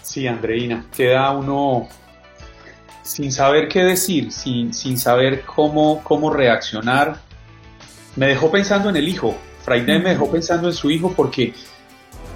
[0.02, 1.88] Sí, Andreina, queda uno
[3.02, 7.20] sin saber qué decir, sin, sin saber cómo, cómo reaccionar.
[8.16, 9.34] Me dejó pensando en el hijo,
[9.64, 11.54] Frainé me dejó pensando en su hijo porque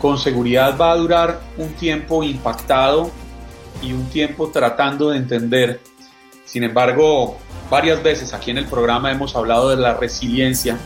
[0.00, 3.10] con seguridad va a durar un tiempo impactado
[3.82, 5.80] y un tiempo tratando de entender.
[6.44, 7.36] Sin embargo,
[7.68, 10.78] varias veces aquí en el programa hemos hablado de la resiliencia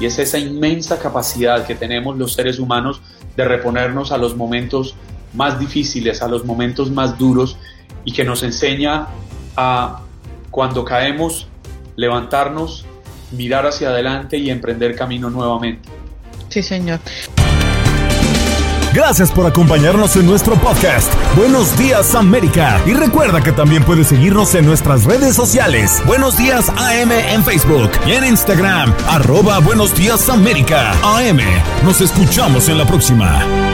[0.00, 3.00] y es esa inmensa capacidad que tenemos los seres humanos
[3.36, 4.96] de reponernos a los momentos
[5.34, 7.58] más difíciles, a los momentos más duros
[8.04, 9.08] y que nos enseña
[9.56, 10.00] a
[10.50, 11.48] cuando caemos
[11.96, 12.84] levantarnos,
[13.32, 15.88] mirar hacia adelante y emprender camino nuevamente.
[16.48, 17.00] Sí, señor.
[18.94, 21.12] Gracias por acompañarnos en nuestro podcast.
[21.36, 22.80] Buenos días América.
[22.86, 26.00] Y recuerda que también puedes seguirnos en nuestras redes sociales.
[26.06, 28.94] Buenos días AM en Facebook y en Instagram.
[29.08, 30.92] Arroba Buenos días América.
[31.02, 31.40] AM.
[31.84, 33.73] Nos escuchamos en la próxima.